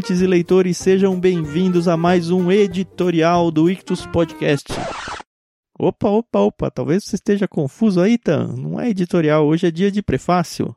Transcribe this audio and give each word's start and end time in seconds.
ouvintes 0.00 0.22
e 0.22 0.26
leitores, 0.26 0.78
sejam 0.78 1.20
bem-vindos 1.20 1.86
a 1.86 1.94
mais 1.94 2.30
um 2.30 2.50
editorial 2.50 3.50
do 3.50 3.68
Ictus 3.68 4.06
Podcast. 4.06 4.68
Opa, 5.78 6.08
opa, 6.08 6.38
opa, 6.38 6.70
talvez 6.70 7.04
você 7.04 7.16
esteja 7.16 7.46
confuso 7.46 8.00
aí, 8.00 8.16
Tan. 8.16 8.54
Não 8.56 8.80
é 8.80 8.88
editorial, 8.88 9.46
hoje 9.46 9.66
é 9.66 9.70
dia 9.70 9.90
de 9.90 10.02
prefácio. 10.02 10.74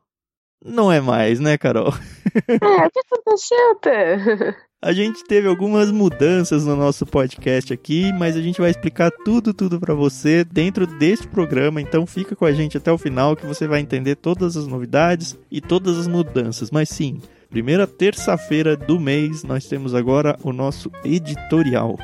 Não 0.61 0.91
é 0.91 0.99
mais, 0.99 1.39
né, 1.39 1.57
Carol? 1.57 1.93
É, 2.49 2.85
o 2.85 2.91
que 2.91 2.99
aconteceu, 2.99 3.75
Tan? 3.81 4.55
A 4.85 4.91
gente 4.91 5.23
teve 5.23 5.47
algumas 5.47 5.89
mudanças 5.91 6.65
no 6.65 6.75
nosso 6.75 7.05
podcast 7.05 7.71
aqui, 7.71 8.11
mas 8.11 8.35
a 8.35 8.41
gente 8.41 8.59
vai 8.59 8.69
explicar 8.69 9.09
tudo, 9.23 9.53
tudo 9.53 9.79
para 9.79 9.93
você 9.93 10.43
dentro 10.43 10.85
deste 10.85 11.25
programa. 11.25 11.79
Então 11.79 12.05
fica 12.05 12.35
com 12.35 12.43
a 12.43 12.51
gente 12.51 12.75
até 12.75 12.91
o 12.91 12.97
final 12.97 13.33
que 13.33 13.45
você 13.45 13.65
vai 13.65 13.79
entender 13.79 14.17
todas 14.17 14.57
as 14.57 14.67
novidades 14.67 15.39
e 15.49 15.61
todas 15.61 15.97
as 15.97 16.05
mudanças. 16.05 16.69
Mas 16.69 16.89
sim, 16.89 17.21
primeira 17.49 17.87
terça-feira 17.87 18.75
do 18.75 18.99
mês 18.99 19.41
nós 19.45 19.67
temos 19.67 19.95
agora 19.95 20.37
o 20.43 20.51
nosso 20.51 20.91
editorial. 21.05 21.97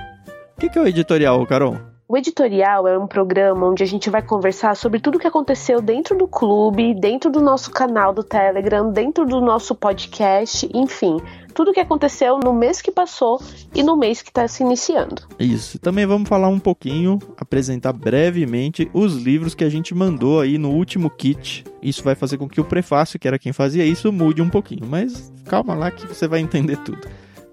O 0.55 0.59
que, 0.61 0.79
é 0.79 0.81
o 0.81 0.87
editorial, 0.87 1.45
Carol? 1.45 1.88
O 2.11 2.17
editorial 2.17 2.87
é 2.87 2.97
um 2.97 3.05
programa 3.05 3.67
onde 3.67 3.83
a 3.83 3.85
gente 3.85 4.09
vai 4.09 4.23
conversar 4.23 4.75
sobre 4.75 4.99
tudo 4.99 5.17
o 5.17 5.19
que 5.19 5.27
aconteceu 5.27 5.79
dentro 5.79 6.17
do 6.17 6.27
clube, 6.27 6.95
dentro 6.95 7.29
do 7.29 7.39
nosso 7.39 7.69
canal 7.69 8.11
do 8.11 8.23
Telegram, 8.23 8.91
dentro 8.91 9.27
do 9.27 9.39
nosso 9.39 9.75
podcast, 9.75 10.67
enfim, 10.73 11.17
tudo 11.53 11.69
o 11.69 11.71
que 11.71 11.79
aconteceu 11.79 12.39
no 12.43 12.51
mês 12.51 12.81
que 12.81 12.89
passou 12.89 13.39
e 13.75 13.83
no 13.83 13.95
mês 13.95 14.23
que 14.23 14.29
está 14.29 14.47
se 14.47 14.63
iniciando. 14.63 15.21
Isso. 15.39 15.77
Também 15.77 16.07
vamos 16.07 16.27
falar 16.27 16.47
um 16.47 16.57
pouquinho, 16.57 17.19
apresentar 17.37 17.93
brevemente 17.93 18.89
os 18.91 19.15
livros 19.15 19.53
que 19.53 19.63
a 19.63 19.69
gente 19.69 19.93
mandou 19.93 20.41
aí 20.41 20.57
no 20.57 20.71
último 20.71 21.11
kit. 21.11 21.63
Isso 21.79 22.03
vai 22.03 22.15
fazer 22.15 22.39
com 22.39 22.49
que 22.49 22.59
o 22.59 22.65
prefácio, 22.65 23.19
que 23.19 23.27
era 23.27 23.37
quem 23.37 23.53
fazia 23.53 23.85
isso, 23.85 24.11
mude 24.11 24.41
um 24.41 24.49
pouquinho. 24.49 24.87
Mas 24.87 25.31
calma 25.45 25.75
lá 25.75 25.91
que 25.91 26.07
você 26.07 26.27
vai 26.27 26.39
entender 26.39 26.77
tudo. 26.77 27.07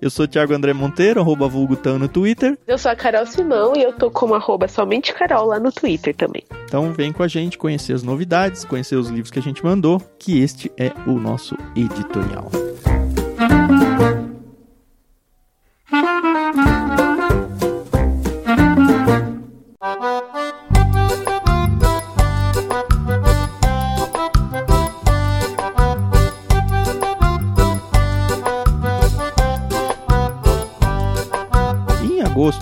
Eu 0.07 0.11
sou 0.11 0.25
o 0.25 0.29
Thiago 0.29 0.55
André 0.55 0.73
Monteiro, 0.73 1.21
arroba 1.21 1.49
vulgutão 1.49 1.99
no 1.99 2.07
Twitter. 2.07 2.57
Eu 2.65 2.79
sou 2.79 2.93
a 2.93 2.95
Carol 2.95 3.27
Simão 3.27 3.73
e 3.75 3.83
eu 3.83 3.93
tô 3.93 4.09
como 4.09 4.37
arroba 4.37 4.69
somente 4.69 5.13
Carol 5.13 5.47
lá 5.47 5.59
no 5.59 5.73
Twitter 5.73 6.15
também. 6.15 6.45
Então 6.65 6.93
vem 6.93 7.13
com 7.13 7.25
a 7.25 7.29
gente 7.29 7.59
conhecer 7.59 7.93
as 7.93 8.05
novidades, 8.05 8.65
conhecer 8.65 8.95
os 8.95 9.09
livros 9.09 9.33
que 9.33 9.41
a 9.41 9.43
gente 9.43 9.65
mandou, 9.65 10.01
que 10.17 10.41
este 10.41 10.71
é 10.79 10.93
o 11.09 11.19
nosso 11.19 11.57
editorial. 11.75 12.49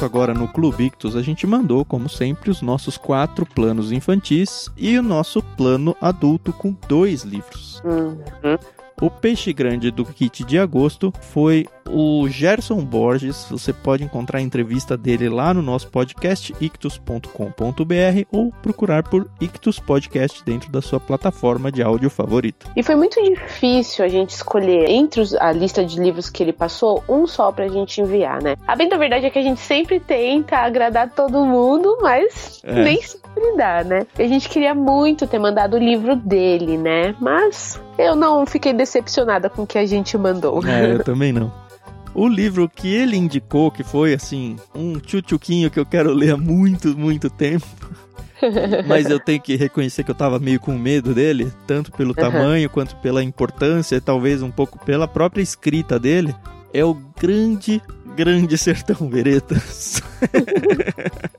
Agosto, 0.05 0.15
agora 0.15 0.35
no 0.35 0.49
Clube 0.49 0.85
Ictus, 0.85 1.17
a 1.17 1.23
gente 1.23 1.47
mandou, 1.47 1.85
como 1.85 2.09
sempre, 2.09 2.51
os 2.51 2.61
nossos 2.61 2.97
quatro 2.97 3.47
planos 3.47 3.91
infantis 3.91 4.71
e 4.77 4.99
o 4.99 5.03
nosso 5.03 5.43
plano 5.43 5.97
adulto 6.01 6.53
com 6.53 6.77
dois 6.89 7.23
livros. 7.23 7.83
Uhum. 7.85 8.59
O 9.03 9.11
peixe 9.11 9.53
grande 9.53 9.91
do 9.91 10.05
kit 10.05 10.45
de 10.45 10.59
agosto 10.59 11.13
foi 11.21 11.67
o 11.91 12.27
Gerson 12.29 12.79
Borges. 12.85 13.47
Você 13.51 13.73
pode 13.73 14.05
encontrar 14.05 14.39
a 14.39 14.43
entrevista 14.43 14.97
dele 14.97 15.29
lá 15.29 15.53
no 15.53 15.61
nosso 15.63 15.89
podcast 15.89 16.55
ictus.com.br 16.61 18.27
ou 18.33 18.53
procurar 18.63 19.03
por 19.03 19.29
Ictus 19.41 19.79
Podcast 19.79 20.43
dentro 20.45 20.71
da 20.71 20.81
sua 20.81 21.01
plataforma 21.01 21.71
de 21.73 21.83
áudio 21.83 22.09
favorita. 22.09 22.67
E 22.77 22.83
foi 22.83 22.95
muito 22.95 23.23
difícil 23.23 24.05
a 24.05 24.09
gente 24.09 24.31
escolher 24.31 24.89
entre 24.89 25.23
a 25.41 25.53
lista 25.53 25.85
de 25.85 26.01
livros 26.01 26.31
que 26.31 26.43
ele 26.43 26.53
passou, 26.53 27.03
um 27.09 27.27
só 27.27 27.51
pra 27.51 27.69
gente 27.69 28.01
enviar, 28.01 28.43
né? 28.43 28.57
A 28.67 28.77
bem 28.77 28.89
da 28.89 28.97
verdade 28.97 29.27
é 29.27 29.31
que 29.31 29.39
a 29.39 29.43
gente 29.43 29.61
sempre 29.61 29.99
tenta 30.01 30.57
agradar 30.59 31.11
todo 31.11 31.45
mundo, 31.45 31.99
mas 32.01 32.61
É. 32.65 32.83
nem 32.83 33.03
sempre 33.03 33.57
dá, 33.57 33.83
né? 33.85 34.07
A 34.19 34.23
gente 34.23 34.49
queria 34.49 34.75
muito 34.75 35.27
ter 35.27 35.39
mandado 35.39 35.75
o 35.75 35.79
livro 35.79 36.15
dele, 36.17 36.79
né? 36.79 37.15
Mas 37.21 37.81
eu 37.99 38.15
não 38.17 38.47
fiquei 38.47 38.73
decepcionada 38.95 39.51
com 39.51 39.63
o 39.63 39.67
que 39.67 39.79
a 39.79 39.87
gente 39.87 40.17
mandou. 40.17 40.65
É, 40.67 40.93
eu 40.93 41.03
também 41.05 41.33
não. 41.33 41.53
O 42.15 42.29
livro 42.29 42.69
que 42.69 42.95
ele 42.95 43.17
indicou, 43.17 43.71
que 43.73 43.83
foi 43.83 44.15
assim, 44.15 44.57
um 44.73 45.01
tchutchuquinho 45.01 45.71
que 45.71 45.81
eu 45.81 45.87
quero 45.87 46.13
ler 46.13 46.35
há 46.35 46.37
muito, 46.37 46.97
muito 46.97 47.29
tempo. 47.29 47.67
Mas 48.87 49.11
eu 49.11 49.19
tenho 49.19 49.41
que 49.41 49.57
reconhecer 49.57 50.05
que 50.05 50.11
eu 50.11 50.15
tava 50.15 50.39
meio 50.39 50.61
com 50.61 50.73
medo 50.73 51.13
dele, 51.13 51.53
tanto 51.67 51.91
pelo 51.91 52.15
tamanho 52.15 52.71
quanto 52.71 52.95
pela 52.97 53.23
importância, 53.23 53.97
e 53.97 54.01
talvez 54.01 54.43
um 54.43 54.51
pouco 54.51 54.79
pela 54.85 55.09
própria 55.09 55.43
escrita 55.43 55.99
dele. 55.99 56.35
É 56.73 56.85
o 56.85 56.95
grande, 57.21 57.83
grande 58.15 58.57
sertão 58.57 59.09
veredas. 59.09 60.01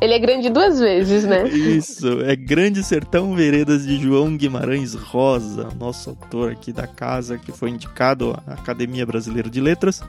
Ele 0.00 0.14
é 0.14 0.18
grande 0.18 0.50
duas 0.50 0.80
vezes, 0.80 1.24
né? 1.24 1.46
Isso, 1.48 2.22
é 2.22 2.34
Grande 2.34 2.82
Sertão 2.82 3.34
Veredas 3.34 3.86
de 3.86 3.98
João 3.98 4.36
Guimarães 4.36 4.94
Rosa, 4.94 5.68
nosso 5.78 6.10
autor 6.10 6.52
aqui 6.52 6.72
da 6.72 6.86
casa, 6.86 7.38
que 7.38 7.52
foi 7.52 7.70
indicado 7.70 8.36
à 8.46 8.54
Academia 8.54 9.06
Brasileira 9.06 9.50
de 9.50 9.60
Letras. 9.60 10.02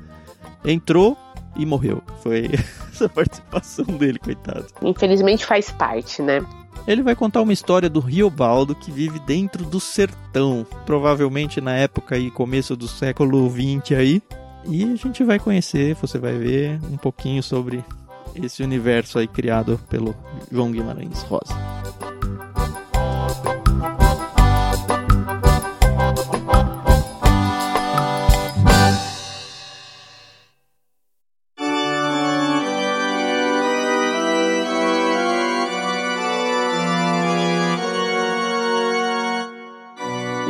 Entrou 0.65 1.17
e 1.55 1.65
morreu. 1.65 2.01
Foi 2.21 2.49
essa 2.91 3.09
participação 3.09 3.85
dele, 3.85 4.19
coitado. 4.19 4.67
Infelizmente 4.81 5.45
faz 5.45 5.71
parte, 5.71 6.21
né? 6.21 6.45
Ele 6.87 7.03
vai 7.03 7.15
contar 7.15 7.41
uma 7.41 7.51
história 7.51 7.89
do 7.89 7.99
Riobaldo 7.99 8.73
que 8.73 8.91
vive 8.91 9.19
dentro 9.19 9.65
do 9.65 9.79
sertão, 9.79 10.65
provavelmente 10.85 11.59
na 11.59 11.75
época 11.75 12.17
e 12.17 12.31
começo 12.31 12.77
do 12.77 12.87
século 12.87 13.49
XX 13.49 13.97
aí. 13.97 14.21
E 14.69 14.83
a 14.83 14.95
gente 14.95 15.23
vai 15.23 15.39
conhecer, 15.39 15.95
você 15.95 16.17
vai 16.17 16.37
ver 16.37 16.79
um 16.91 16.97
pouquinho 16.97 17.41
sobre 17.41 17.83
esse 18.35 18.61
universo 18.61 19.17
aí 19.17 19.27
criado 19.27 19.79
pelo 19.89 20.15
João 20.51 20.71
Guimarães 20.71 21.21
Rosa. 21.23 21.55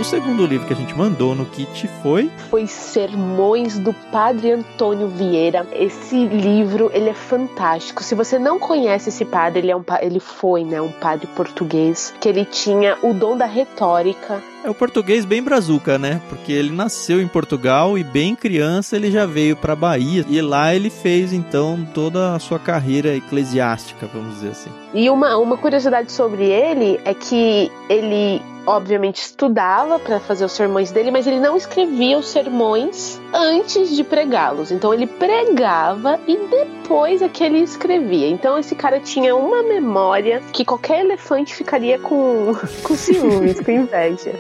Segundo 0.08 0.46
livro 0.46 0.66
que 0.66 0.72
a 0.72 0.76
gente 0.76 0.96
mandou 0.96 1.36
no 1.36 1.46
kit 1.46 1.86
foi 2.02 2.32
foi 2.50 2.66
Sermões 2.66 3.78
do 3.78 3.92
Padre 4.10 4.54
Antônio 4.54 5.10
Vieira. 5.10 5.68
Esse 5.74 6.26
livro, 6.28 6.90
ele 6.94 7.10
é 7.10 7.14
fantástico. 7.14 8.02
Se 8.02 8.16
você 8.16 8.40
não 8.40 8.58
conhece 8.58 9.10
esse 9.10 9.26
padre, 9.26 9.60
ele 9.60 9.72
é 9.72 9.76
um 9.76 9.84
ele 10.02 10.22
foi, 10.22 10.64
né, 10.64 10.82
um 10.82 10.92
padre 10.92 11.28
português 11.28 12.14
que 12.22 12.30
ele 12.30 12.46
tinha 12.46 12.98
o 13.04 13.14
dom 13.14 13.36
da 13.36 13.46
retórica. 13.46 14.42
É 14.64 14.70
o 14.70 14.74
português 14.74 15.24
bem 15.24 15.42
brazuca, 15.42 15.98
né? 15.98 16.22
Porque 16.30 16.52
ele 16.52 16.72
nasceu 16.72 17.22
em 17.22 17.28
Portugal 17.28 17.98
e 17.98 18.04
bem 18.04 18.36
criança 18.36 18.96
ele 18.96 19.12
já 19.12 19.26
veio 19.26 19.56
para 19.56 19.76
Bahia 19.76 20.26
e 20.28 20.42
lá 20.42 20.74
ele 20.74 20.90
fez 20.90 21.32
então 21.32 21.88
toda 21.94 22.36
a 22.36 22.40
sua 22.40 22.60
carreira 22.60 23.16
eclesiástica, 23.16 24.08
vamos 24.12 24.36
dizer 24.36 24.50
assim. 24.50 24.70
E 24.94 25.10
uma, 25.10 25.38
uma 25.38 25.58
curiosidade 25.58 26.12
sobre 26.12 26.46
ele 26.46 27.00
é 27.06 27.14
que 27.14 27.72
ele 27.90 28.42
obviamente 28.68 29.22
estudava 29.22 29.98
para 29.98 30.20
fazer 30.20 30.44
os 30.44 30.52
sermões 30.52 30.92
dele, 30.92 31.10
mas 31.10 31.26
ele 31.26 31.40
não 31.40 31.56
escrevia 31.56 32.18
os 32.18 32.28
sermões 32.28 33.20
antes 33.34 33.96
de 33.96 34.04
pregá-los. 34.04 34.72
Então 34.72 34.94
ele 34.94 35.08
pregava 35.08 36.20
e 36.28 36.36
depois 36.36 37.22
é 37.22 37.30
que 37.30 37.44
ele 37.44 37.60
escrevia. 37.60 38.28
Então 38.28 38.60
esse 38.60 38.76
cara 38.76 39.00
tinha 39.00 39.34
uma 39.36 39.64
memória 39.64 40.44
que 40.52 40.66
qualquer 40.66 41.00
elefante 41.00 41.56
ficaria 41.56 41.98
com, 41.98 42.54
com 42.84 42.96
ciúmes, 42.96 43.62
com 43.62 43.72
inveja. 43.72 44.34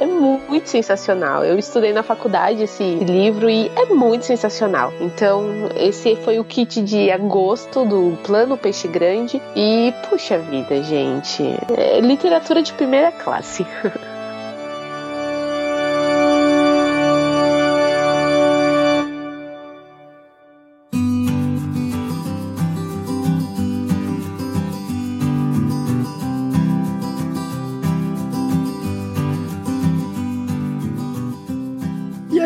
É 0.00 0.06
muito 0.06 0.68
sensacional. 0.68 1.44
Eu 1.44 1.58
estudei 1.58 1.92
na 1.92 2.02
faculdade 2.02 2.62
esse 2.62 2.82
livro 2.82 3.48
e 3.48 3.70
é 3.76 3.86
muito 3.86 4.24
sensacional. 4.24 4.92
Então, 5.00 5.44
esse 5.76 6.16
foi 6.16 6.38
o 6.38 6.44
kit 6.44 6.82
de 6.82 7.10
agosto 7.10 7.84
do 7.84 8.16
Plano 8.24 8.56
Peixe 8.56 8.88
Grande. 8.88 9.40
E, 9.54 9.92
puxa 10.08 10.38
vida, 10.38 10.82
gente. 10.82 11.42
É 11.76 12.00
literatura 12.00 12.62
de 12.62 12.72
primeira 12.72 13.12
classe. 13.12 13.66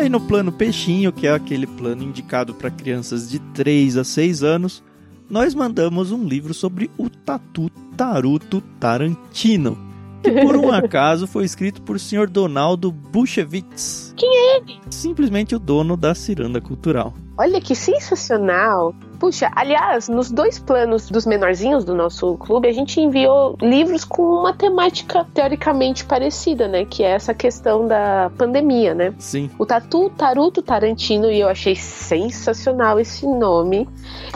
aí 0.09 0.11
no 0.11 0.19
plano 0.19 0.51
peixinho, 0.51 1.13
que 1.13 1.27
é 1.27 1.31
aquele 1.31 1.67
plano 1.67 2.03
indicado 2.03 2.55
para 2.55 2.71
crianças 2.71 3.29
de 3.29 3.37
3 3.53 3.97
a 3.97 4.03
6 4.03 4.43
anos, 4.43 4.83
nós 5.29 5.53
mandamos 5.53 6.11
um 6.11 6.23
livro 6.23 6.53
sobre 6.53 6.89
o 6.97 7.07
Tatu 7.07 7.69
Taruto 7.95 8.61
Tarantino. 8.79 9.77
que 10.23 10.31
por 10.31 10.55
um 10.55 10.71
acaso 10.73 11.27
foi 11.27 11.45
escrito 11.45 11.83
por 11.83 11.99
Sr. 11.99 12.27
Donaldo 12.27 12.91
Buchevitz. 12.91 14.08
Quem 14.19 14.29
é 14.29 14.57
ele? 14.57 14.81
Simplesmente 14.91 15.55
o 15.55 15.59
dono 15.59 15.95
da 15.95 16.13
Ciranda 16.13 16.59
Cultural. 16.59 17.13
Olha 17.37 17.61
que 17.61 17.73
sensacional! 17.73 18.93
Puxa, 19.17 19.49
aliás, 19.55 20.09
nos 20.09 20.29
dois 20.29 20.59
planos 20.59 21.09
dos 21.09 21.25
menorzinhos 21.25 21.85
do 21.85 21.95
nosso 21.95 22.37
clube, 22.37 22.67
a 22.67 22.73
gente 22.73 22.99
enviou 22.99 23.55
livros 23.61 24.03
com 24.03 24.23
uma 24.23 24.53
temática 24.53 25.25
teoricamente 25.33 26.03
parecida, 26.03 26.67
né? 26.67 26.83
Que 26.83 27.01
é 27.03 27.11
essa 27.11 27.33
questão 27.33 27.87
da 27.87 28.29
pandemia, 28.37 28.93
né? 28.93 29.13
Sim. 29.17 29.49
O 29.57 29.65
Tatu 29.65 30.09
Taruto 30.09 30.61
Tarantino, 30.61 31.31
e 31.31 31.39
eu 31.39 31.47
achei 31.47 31.75
sensacional 31.75 32.99
esse 32.99 33.25
nome, 33.25 33.87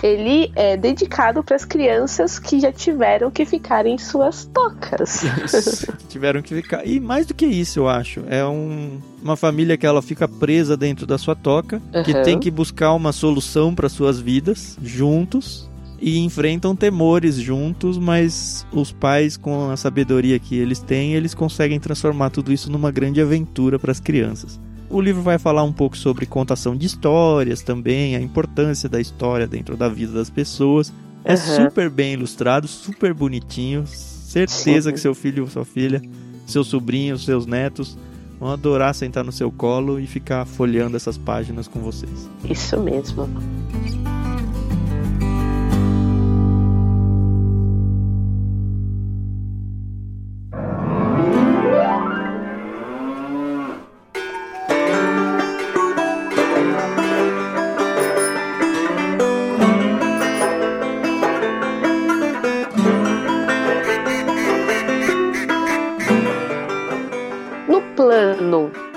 ele 0.01 0.50
é 0.56 0.77
dedicado 0.77 1.44
para 1.44 1.57
as 1.57 1.65
crianças 1.65 2.39
que 2.39 2.57
já 2.59 2.71
tiveram 2.71 3.30
que 3.30 3.45
ficar 3.45 3.85
em 3.85 3.97
suas 3.97 4.45
tocas. 4.45 5.24
tiveram 6.07 6.41
que 6.41 6.56
ficar. 6.56 6.88
E 6.88 7.01
mais 7.01 7.25
do 7.25 7.33
que 7.33 7.45
isso, 7.45 7.80
eu 7.80 7.89
acho. 7.89 8.24
É 8.30 8.45
um, 8.45 9.00
uma 9.24 9.38
família 9.38 9.78
que 9.78 9.86
ela 9.86 10.02
fica 10.02 10.28
presa 10.28 10.75
dentro 10.75 11.08
da 11.08 11.18
sua 11.18 11.36
toca, 11.36 11.81
uhum. 11.94 12.04
que 12.04 12.14
tem 12.24 12.38
que 12.38 12.52
buscar 12.52 12.94
uma 12.94 13.14
solução 13.14 13.74
para 13.74 13.88
suas 13.88 14.20
vidas 14.20 14.78
juntos 14.84 15.70
e 16.00 16.20
enfrentam 16.20 16.75
temores 16.75 17.36
juntos, 17.36 17.98
mas 17.98 18.68
os 18.74 18.92
pais, 18.92 19.38
com 19.38 19.72
a 19.72 19.78
sabedoria 19.78 20.38
que 20.38 20.58
eles 20.58 20.80
têm, 20.80 21.14
eles 21.14 21.34
conseguem 21.34 21.80
transformar 21.80 22.30
tudo 22.30 22.52
isso 22.52 22.70
numa 22.70 22.92
grande 22.92 23.22
aventura 23.22 23.80
para 23.80 23.92
as 23.92 24.02
crianças. 24.02 24.60
O 24.90 25.00
livro 25.00 25.22
vai 25.22 25.40
falar 25.40 25.64
um 25.64 25.72
pouco 25.72 25.98
sobre 25.98 26.26
contação 26.26 26.76
de 26.76 26.86
histórias 26.86 27.62
também, 27.62 28.18
a 28.18 28.22
importância 28.22 28.90
da 28.90 29.00
história 29.00 29.48
dentro 29.48 29.78
da 29.78 29.88
vida 29.88 30.12
das 30.12 30.30
pessoas. 30.30 30.94
É 31.24 31.31
uhum. 31.31 31.68
super 31.68 31.90
bem 31.90 32.14
ilustrado, 32.14 32.68
super 32.68 33.14
bonitinho. 33.14 33.88
Certeza 33.88 34.92
que 34.92 35.00
seu 35.00 35.16
filho, 35.16 35.48
sua 35.48 35.64
filha, 35.64 36.02
seu 36.46 36.66
sobrinho, 36.66 37.18
seus 37.18 37.46
netos 37.46 37.98
vão 38.44 38.51
adorar 38.51 38.94
sentar 38.94 39.24
no 39.24 39.31
seu 39.31 39.50
colo 39.50 39.98
e 39.98 40.06
ficar 40.06 40.45
folheando 40.45 40.98
essas 40.98 41.18
páginas 41.18 41.66
com 41.66 41.80
vocês. 41.80 42.30
Isso 42.44 42.78
mesmo. 42.78 43.30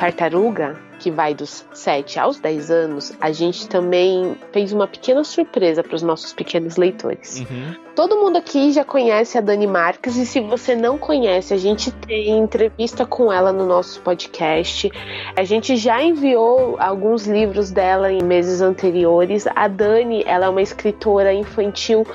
Tartaruga, 0.07 0.77
que 0.99 1.11
vai 1.11 1.35
dos 1.35 1.65
7 1.73 2.19
aos 2.19 2.39
10 2.39 2.71
anos, 2.71 3.13
a 3.21 3.31
gente 3.31 3.69
também 3.69 4.37
fez 4.53 4.73
uma 4.73 4.87
pequena 4.87 5.23
surpresa 5.25 5.83
para 5.83 5.95
os 5.95 6.03
nossos 6.03 6.33
pequenos 6.33 6.77
leitores. 6.77 7.41
Uhum. 7.41 7.75
Todo 7.95 8.17
mundo 8.17 8.39
aqui 8.39 8.73
já 8.73 8.85
conhece 8.85 9.37
a 9.37 9.41
Dani 9.41 9.67
Marques 9.67 10.17
e 10.17 10.25
se 10.25 10.41
você 10.41 10.75
não 10.75 10.97
conhece, 10.97 11.53
a 11.53 11.57
gente 11.57 11.91
tem 11.91 12.39
entrevista 12.39 13.05
com 13.05 13.33
ela 13.33 13.53
no 13.53 13.67
nosso 13.67 14.01
podcast. 14.01 14.91
A 15.37 15.45
gente 15.45 15.77
já 15.77 16.03
enviou 16.03 16.77
alguns 16.79 17.27
livros 17.27 17.71
dela 17.71 18.11
em 18.11 18.23
meses 18.23 18.61
anteriores. 18.61 19.47
A 19.55 19.69
Dani, 19.69 20.23
ela 20.27 20.47
é 20.47 20.49
uma 20.49 20.63
escritora 20.63 21.33
infantil 21.33 22.07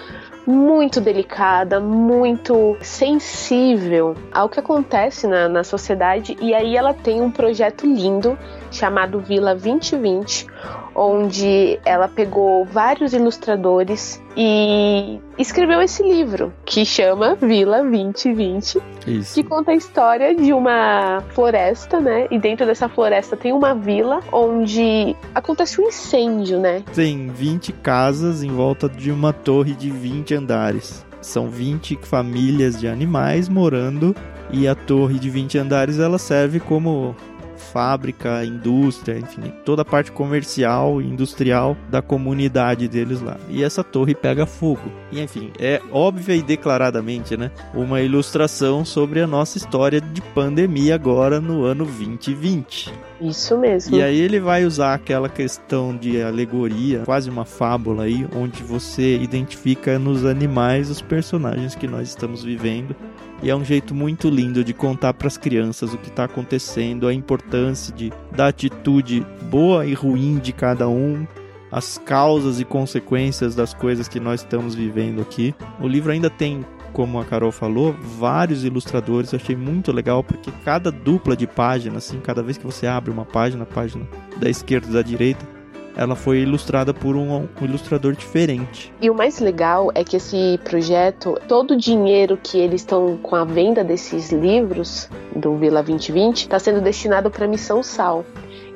muito 0.45 0.99
delicada, 0.99 1.79
muito 1.79 2.75
sensível 2.81 4.15
ao 4.31 4.49
que 4.49 4.59
acontece 4.59 5.27
na, 5.27 5.47
na 5.47 5.63
sociedade. 5.63 6.37
E 6.41 6.53
aí 6.53 6.75
ela 6.75 6.93
tem 6.93 7.21
um 7.21 7.31
projeto 7.31 7.85
lindo 7.85 8.37
chamado 8.71 9.19
Vila 9.19 9.53
2020, 9.53 10.47
onde 10.95 11.79
ela 11.85 12.07
pegou 12.07 12.65
vários 12.65 13.13
ilustradores 13.13 14.21
e 14.35 15.19
escreveu 15.37 15.81
esse 15.81 16.01
livro 16.03 16.53
que 16.65 16.85
chama 16.85 17.35
Vila 17.35 17.81
2020, 17.81 18.81
Isso. 19.05 19.33
que 19.33 19.43
conta 19.43 19.71
a 19.71 19.75
história 19.75 20.33
de 20.33 20.53
uma 20.53 21.21
floresta, 21.29 21.99
né? 21.99 22.27
E 22.31 22.39
dentro 22.39 22.65
dessa 22.65 22.87
floresta 22.87 23.35
tem 23.35 23.51
uma 23.51 23.73
vila 23.73 24.21
onde 24.31 25.15
acontece 25.35 25.81
um 25.81 25.87
incêndio, 25.87 26.59
né? 26.59 26.83
Tem 26.93 27.27
20 27.27 27.73
casas 27.73 28.43
em 28.43 28.51
volta 28.51 28.87
de 28.87 29.11
uma 29.11 29.33
torre 29.33 29.73
de 29.73 29.89
20 29.89 30.33
andares. 30.35 31.05
São 31.21 31.49
20 31.49 31.99
famílias 32.01 32.79
de 32.79 32.87
animais 32.87 33.47
morando 33.47 34.15
e 34.51 34.67
a 34.67 34.75
torre 34.75 35.19
de 35.19 35.29
20 35.29 35.57
andares 35.57 35.99
ela 35.99 36.17
serve 36.17 36.59
como 36.59 37.15
fábrica, 37.61 38.43
indústria, 38.43 39.17
enfim, 39.17 39.53
toda 39.63 39.83
a 39.83 39.85
parte 39.85 40.11
comercial 40.11 41.01
e 41.01 41.05
industrial 41.05 41.77
da 41.89 42.01
comunidade 42.01 42.87
deles 42.87 43.21
lá. 43.21 43.37
E 43.49 43.63
essa 43.63 43.83
torre 43.83 44.13
pega 44.13 44.45
fogo. 44.45 44.91
E 45.11 45.21
enfim, 45.21 45.51
é 45.59 45.81
óbvia 45.91 46.35
e 46.35 46.41
declaradamente, 46.41 47.37
né, 47.37 47.51
uma 47.73 48.01
ilustração 48.01 48.83
sobre 48.83 49.21
a 49.21 49.27
nossa 49.27 49.57
história 49.57 50.01
de 50.01 50.21
pandemia 50.21 50.95
agora 50.95 51.39
no 51.39 51.63
ano 51.63 51.85
2020. 51.85 52.91
Isso 53.21 53.57
mesmo. 53.57 53.95
E 53.95 54.01
aí 54.01 54.19
ele 54.19 54.39
vai 54.39 54.65
usar 54.65 54.93
aquela 54.93 55.29
questão 55.29 55.95
de 55.95 56.21
alegoria, 56.21 57.03
quase 57.05 57.29
uma 57.29 57.45
fábula 57.45 58.03
aí, 58.03 58.27
onde 58.35 58.63
você 58.63 59.17
identifica 59.17 59.99
nos 59.99 60.25
animais 60.25 60.89
os 60.89 61.01
personagens 61.01 61.75
que 61.75 61.87
nós 61.87 62.09
estamos 62.09 62.43
vivendo 62.43 62.95
e 63.41 63.49
é 63.49 63.55
um 63.55 63.65
jeito 63.65 63.95
muito 63.95 64.29
lindo 64.29 64.63
de 64.63 64.73
contar 64.73 65.13
para 65.13 65.27
as 65.27 65.37
crianças 65.37 65.93
o 65.93 65.97
que 65.97 66.09
está 66.09 66.25
acontecendo, 66.25 67.07
a 67.07 67.13
importância 67.13 67.93
de, 67.93 68.13
da 68.35 68.47
atitude 68.47 69.25
boa 69.49 69.85
e 69.85 69.93
ruim 69.93 70.37
de 70.37 70.53
cada 70.53 70.87
um, 70.87 71.25
as 71.71 71.97
causas 71.97 72.59
e 72.59 72.65
consequências 72.65 73.55
das 73.55 73.73
coisas 73.73 74.07
que 74.07 74.19
nós 74.19 74.41
estamos 74.41 74.75
vivendo 74.75 75.21
aqui. 75.21 75.55
O 75.79 75.87
livro 75.87 76.11
ainda 76.11 76.29
tem, 76.29 76.63
como 76.93 77.19
a 77.19 77.25
Carol 77.25 77.51
falou, 77.51 77.95
vários 77.99 78.63
ilustradores. 78.63 79.31
Eu 79.31 79.39
achei 79.41 79.55
muito 79.55 79.91
legal 79.91 80.23
porque 80.23 80.51
cada 80.63 80.91
dupla 80.91 81.35
de 81.35 81.47
página, 81.47 81.97
assim, 81.97 82.19
cada 82.19 82.43
vez 82.43 82.57
que 82.57 82.65
você 82.65 82.85
abre 82.85 83.09
uma 83.09 83.25
página, 83.25 83.65
página 83.65 84.07
da 84.37 84.49
esquerda 84.49 84.87
e 84.89 84.93
da 84.93 85.01
direita, 85.01 85.60
ela 85.95 86.15
foi 86.15 86.39
ilustrada 86.39 86.93
por 86.93 87.15
um, 87.15 87.35
um, 87.35 87.47
ilustrador 87.61 88.15
diferente. 88.15 88.93
E 89.01 89.09
o 89.09 89.13
mais 89.13 89.39
legal 89.39 89.91
é 89.93 90.03
que 90.03 90.17
esse 90.17 90.59
projeto, 90.63 91.39
todo 91.47 91.71
o 91.71 91.77
dinheiro 91.77 92.37
que 92.41 92.57
eles 92.57 92.81
estão 92.81 93.17
com 93.17 93.35
a 93.35 93.43
venda 93.43 93.83
desses 93.83 94.31
livros 94.31 95.09
do 95.35 95.55
Vila 95.55 95.83
2020 95.83 96.41
está 96.41 96.59
sendo 96.59 96.81
destinado 96.81 97.29
para 97.29 97.45
a 97.45 97.47
Missão 97.47 97.83
Sal. 97.83 98.25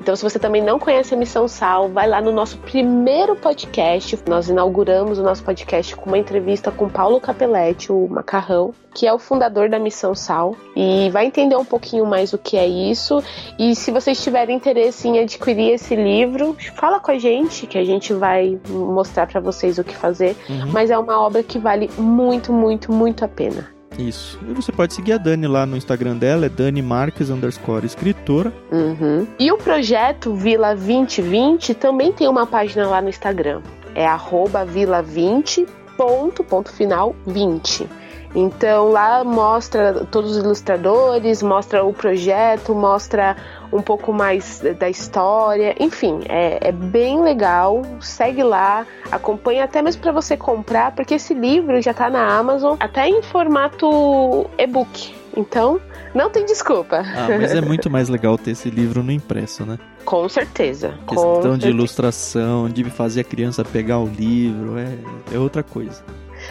Então, 0.06 0.16
se 0.16 0.22
você 0.22 0.38
também 0.38 0.62
não 0.62 0.78
conhece 0.78 1.16
a 1.16 1.18
Missão 1.18 1.48
Sal, 1.48 1.90
vai 1.90 2.08
lá 2.08 2.22
no 2.22 2.32
nosso 2.32 2.60
primeiro 2.60 3.36
podcast. 3.36 4.20
Nós 4.28 4.48
inauguramos 4.48 5.18
o 5.18 5.24
nosso 5.24 5.44
podcast 5.44 5.96
com 5.96 6.06
uma 6.06 6.18
entrevista 6.20 6.70
com 6.72 6.88
Paulo 6.88 7.20
Capelletti, 7.20 7.92
o 7.92 8.08
Macarrão, 8.08 8.72
que 8.94 9.08
é 9.08 9.12
o 9.12 9.18
fundador 9.18 9.68
da 9.68 9.80
Missão 9.80 10.14
Sal, 10.14 10.56
e 10.76 11.10
vai 11.10 11.26
entender 11.26 11.56
um 11.56 11.66
pouquinho 11.66 12.06
mais 12.06 12.34
o 12.34 12.38
que 12.38 12.56
é 12.56 12.68
isso. 12.68 13.20
E 13.58 13.76
se 13.76 13.90
vocês 13.90 14.24
tiverem 14.24 14.56
interesse 14.56 15.08
em 15.08 15.18
adquirir 15.18 15.72
esse 15.72 15.96
livro, 15.96 16.56
fala 16.76 17.00
com 17.00 17.10
a 17.10 17.18
gente, 17.18 17.66
que 17.66 17.80
a 17.80 17.84
gente 17.84 18.14
vai 18.14 18.60
mostrar 18.70 19.26
para 19.26 19.42
vocês 19.42 19.80
o 19.80 19.84
que 19.84 19.98
fazer. 19.98 20.38
Uhum. 20.48 20.72
Mas 20.72 20.92
é 20.92 20.98
uma 21.00 21.20
obra 21.20 21.42
que 21.42 21.58
vale 21.58 21.90
muito, 21.98 22.54
muito, 22.54 22.92
muito 22.92 23.26
a 23.26 23.28
pena. 23.28 23.75
Isso. 23.98 24.40
E 24.50 24.54
você 24.54 24.72
pode 24.72 24.94
seguir 24.94 25.14
a 25.14 25.18
Dani 25.18 25.48
lá 25.48 25.66
no 25.66 25.78
Instagram 25.78 26.18
dela, 26.18 26.46
é 26.46 26.50
Dani 26.50 26.82
Marques 26.82 27.30
underscore 27.30 27.86
escritora. 27.86 28.54
Uhum. 28.72 29.26
E 29.40 29.52
o 29.52 29.58
projeto 29.58 30.34
Vila 30.36 30.76
2020 30.76 31.74
também 31.74 32.12
tem 32.12 32.28
uma 32.28 32.46
página 32.46 32.88
lá 32.88 33.02
no 33.02 33.10
Instagram. 33.10 33.62
É 33.94 34.06
arroba 34.06 34.66
vila20 34.66 35.66
ponto, 35.96 36.44
ponto 36.44 36.72
final 36.72 37.16
20. 37.26 37.88
Então 38.36 38.92
lá 38.92 39.24
mostra 39.24 40.06
todos 40.12 40.32
os 40.32 40.44
ilustradores, 40.44 41.42
mostra 41.42 41.84
o 41.86 41.94
projeto, 41.94 42.76
mostra 42.76 43.38
um 43.72 43.82
pouco 43.82 44.12
mais 44.12 44.62
da 44.78 44.90
história, 44.90 45.76
enfim, 45.80 46.20
é, 46.28 46.68
é 46.68 46.72
bem 46.72 47.22
legal. 47.22 47.82
Segue 48.02 48.44
lá, 48.44 48.86
acompanha 49.10 49.64
até 49.64 49.82
mesmo 49.82 50.02
para 50.02 50.12
você 50.12 50.36
comprar, 50.36 50.92
porque 50.94 51.16
esse 51.16 51.34
livro 51.34 51.82
já 51.82 51.94
tá 51.94 52.10
na 52.10 52.38
Amazon 52.38 52.76
até 52.80 53.08
em 53.08 53.22
formato 53.22 54.50
e-book. 54.58 55.16
Então, 55.38 55.80
não 56.14 56.30
tem 56.30 56.46
desculpa. 56.46 57.04
Ah, 57.06 57.28
mas 57.38 57.54
é 57.54 57.60
muito 57.60 57.90
mais 57.90 58.08
legal 58.08 58.38
ter 58.38 58.52
esse 58.52 58.70
livro 58.70 59.04
no 59.04 59.12
impresso, 59.12 59.66
né? 59.66 59.78
Com 60.06 60.30
certeza. 60.30 60.94
Questão 61.08 61.34
com 61.34 61.40
de 61.42 61.48
certeza. 61.48 61.70
ilustração, 61.70 62.70
de 62.70 62.84
fazer 62.86 63.22
a 63.22 63.24
criança 63.24 63.64
pegar 63.66 64.00
o 64.00 64.08
livro, 64.08 64.78
é, 64.78 64.98
é 65.34 65.38
outra 65.38 65.62
coisa. 65.62 66.04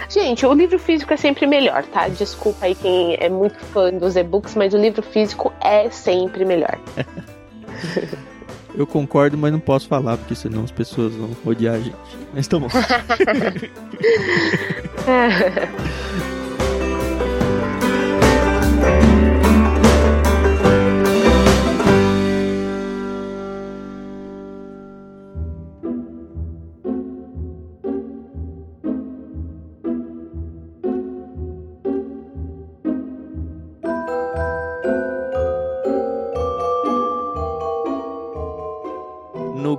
Gente, 0.08 0.46
o 0.46 0.52
livro 0.52 0.78
físico 0.78 1.12
é 1.12 1.16
sempre 1.16 1.46
melhor, 1.46 1.84
tá? 1.84 2.08
Desculpa 2.08 2.66
aí 2.66 2.74
quem 2.74 3.16
é 3.18 3.28
muito 3.28 3.58
fã 3.58 3.92
dos 3.92 4.16
e-books, 4.16 4.54
mas 4.54 4.74
o 4.74 4.78
livro 4.78 5.02
físico 5.02 5.52
é 5.60 5.90
sempre 5.90 6.44
melhor. 6.44 6.78
Eu 8.76 8.88
concordo, 8.88 9.38
mas 9.38 9.52
não 9.52 9.60
posso 9.60 9.86
falar, 9.86 10.16
porque 10.16 10.34
senão 10.34 10.64
as 10.64 10.72
pessoas 10.72 11.14
vão 11.14 11.30
odiar 11.44 11.76
a 11.76 11.78
gente. 11.78 11.94
Mas 12.34 12.48
tá 12.48 12.58
bom. 12.58 12.66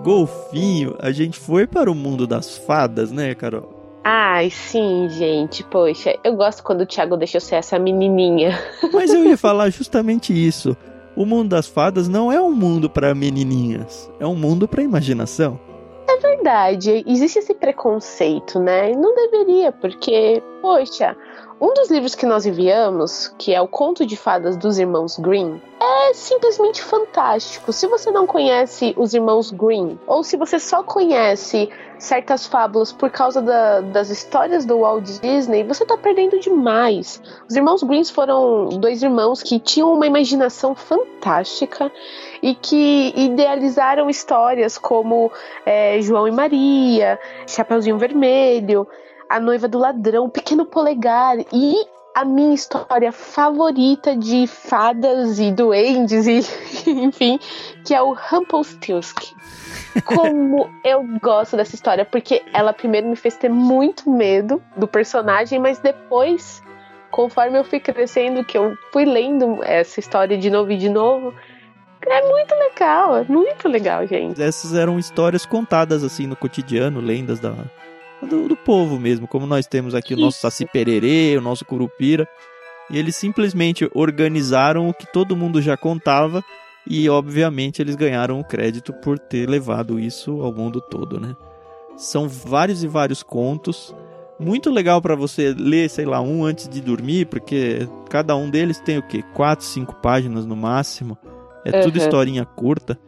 golfinho, 0.06 0.96
a 1.00 1.12
gente 1.12 1.40
foi 1.40 1.66
para 1.66 1.90
o 1.90 1.96
mundo 1.96 2.28
das 2.28 2.56
fadas, 2.60 3.12
né, 3.12 3.34
Carol? 3.34 4.02
Ai, 4.04 4.52
sim, 4.52 5.08
gente. 5.10 5.64
Poxa, 5.64 6.16
eu 6.24 6.36
gosto 6.36 6.64
quando 6.64 6.82
o 6.82 6.86
Thiago 6.86 7.18
deixa 7.18 7.38
eu 7.38 7.42
ser 7.42 7.56
essa 7.56 7.80
menininha. 7.80 8.52
Mas 8.94 9.12
eu 9.12 9.26
ia 9.26 9.36
falar 9.36 9.72
justamente 9.72 10.32
isso. 10.32 10.78
O 11.16 11.26
mundo 11.26 11.50
das 11.50 11.66
fadas 11.66 12.08
não 12.08 12.32
é 12.32 12.40
um 12.40 12.52
mundo 12.52 12.88
para 12.88 13.16
menininhas, 13.16 14.12
é 14.20 14.28
um 14.28 14.36
mundo 14.36 14.68
para 14.68 14.84
imaginação. 14.84 15.60
É 16.08 16.18
verdade, 16.18 17.04
existe 17.08 17.40
esse 17.40 17.56
preconceito, 17.56 18.60
né? 18.60 18.92
Não 18.92 19.16
deveria, 19.16 19.72
porque, 19.72 20.44
poxa, 20.62 21.16
um 21.60 21.74
dos 21.74 21.90
livros 21.90 22.16
que 22.16 22.26
nós 22.26 22.46
enviamos, 22.46 23.34
que 23.38 23.54
é 23.54 23.62
o 23.62 23.68
Conto 23.68 24.06
de 24.06 24.18
Fadas 24.18 24.58
dos 24.58 24.78
Irmãos 24.78 25.18
Green, 25.18 25.62
é 25.80 26.14
simplesmente 26.14 26.82
fantástico. 26.82 27.72
Se 27.72 27.88
você 27.88 28.12
não 28.12 28.28
conhece 28.28 28.94
os 28.98 29.14
Irmãos 29.14 29.52
Green, 29.52 29.98
ou 30.06 30.24
se 30.24 30.36
você 30.36 30.60
só 30.60 30.84
conhece 30.84 31.70
certas 31.98 32.46
fábulas 32.46 32.92
por 32.92 33.10
causa 33.10 33.42
da, 33.42 33.80
das 33.80 34.10
histórias 34.10 34.66
do 34.66 34.80
Walt 34.80 35.06
Disney, 35.22 35.64
você 35.64 35.86
tá 35.86 35.98
perdendo 35.98 36.40
demais. 36.40 37.22
Os 37.50 37.56
Irmãos 37.56 37.82
Green 37.84 38.04
foram 38.04 38.68
dois 38.68 39.02
irmãos 39.02 39.42
que 39.42 39.58
tinham 39.60 39.94
uma 39.94 40.06
imaginação 40.06 40.76
fantástica 40.76 41.90
e 42.42 42.54
que 42.54 43.14
idealizaram 43.16 44.10
histórias 44.10 44.78
como 44.78 45.32
é, 45.66 46.02
João 46.02 46.28
e 46.28 46.32
Maria, 46.32 47.18
Chapeuzinho 47.48 47.98
Vermelho 47.98 48.88
a 49.30 49.40
Noiva 49.40 49.68
do 49.68 49.78
Ladrão, 49.78 50.30
Pequeno 50.30 50.66
Polegar 50.66 51.38
e 51.52 51.76
a 52.16 52.24
minha 52.24 52.56
história 52.56 53.12
favorita 53.12 54.16
de 54.16 54.48
fadas 54.48 55.38
e 55.38 55.52
duendes 55.52 56.26
e 56.26 56.40
enfim, 56.90 57.38
que 57.84 57.94
é 57.94 58.02
o 58.02 58.14
Rumpelstiltskin. 58.14 59.36
Como 60.06 60.70
eu 60.84 61.04
gosto 61.22 61.58
dessa 61.58 61.76
história, 61.76 62.06
porque 62.06 62.42
ela 62.54 62.72
primeiro 62.72 63.08
me 63.08 63.18
fez 63.18 63.36
ter 63.36 63.50
muito 63.50 64.10
medo 64.10 64.62
do 64.78 64.88
personagem, 64.88 65.60
mas 65.60 65.80
depois, 65.80 66.64
conforme 67.12 67.60
eu 67.60 67.66
fui 67.66 67.82
crescendo, 67.82 68.46
que 68.46 68.58
eu 68.58 68.78
fui 68.94 69.04
lendo 69.04 69.62
essa 69.64 70.00
história 70.00 70.38
de 70.38 70.50
novo 70.50 70.72
e 70.72 70.78
de 70.78 70.90
novo, 70.90 71.34
é 72.02 72.30
muito 72.30 72.56
legal, 72.56 73.18
é 73.18 73.24
muito 73.24 73.68
legal, 73.68 74.08
gente. 74.08 74.42
Essas 74.42 74.74
eram 74.74 74.98
histórias 74.98 75.46
contadas 75.46 76.04
assim 76.04 76.28
no 76.28 76.36
cotidiano, 76.36 77.02
lendas 77.02 77.40
da, 77.40 77.56
do, 78.22 78.48
do 78.48 78.56
povo 78.56 79.00
mesmo, 79.00 79.28
como 79.28 79.46
nós 79.46 79.68
temos 79.68 79.94
aqui 79.96 80.14
o 80.14 80.18
nosso 80.18 80.40
Saci 80.40 80.66
Pererê, 80.66 81.36
o 81.38 81.42
nosso 81.42 81.66
Curupira. 81.66 82.28
E 82.90 82.98
eles 82.98 83.16
simplesmente 83.16 83.90
organizaram 83.94 84.88
o 84.88 84.94
que 84.94 85.12
todo 85.12 85.36
mundo 85.36 85.62
já 85.62 85.76
contava 85.76 86.44
e, 86.88 87.10
obviamente, 87.10 87.82
eles 87.82 87.96
ganharam 87.96 88.40
o 88.40 88.44
crédito 88.44 88.94
por 88.94 89.18
ter 89.18 89.50
levado 89.50 90.00
isso 90.00 90.42
ao 90.42 90.54
mundo 90.54 90.80
todo, 90.80 91.20
né? 91.20 91.36
São 91.98 92.30
vários 92.30 92.84
e 92.84 92.88
vários 92.88 93.24
contos. 93.24 93.96
Muito 94.40 94.70
legal 94.70 95.02
para 95.02 95.16
você 95.16 95.56
ler, 95.58 95.90
sei 95.90 96.06
lá, 96.06 96.22
um 96.22 96.46
antes 96.46 96.68
de 96.70 96.82
dormir, 96.82 97.26
porque 97.26 97.88
cada 98.10 98.36
um 98.36 98.50
deles 98.50 98.80
tem 98.80 98.98
o 98.98 99.04
quê? 99.04 99.24
Quatro, 99.34 99.66
cinco 99.66 99.96
páginas 99.96 100.46
no 100.46 100.56
máximo. 100.56 101.18
É 101.64 101.78
uhum. 101.78 101.84
tudo 101.86 101.98
historinha 101.98 102.46
curta. 102.46 103.00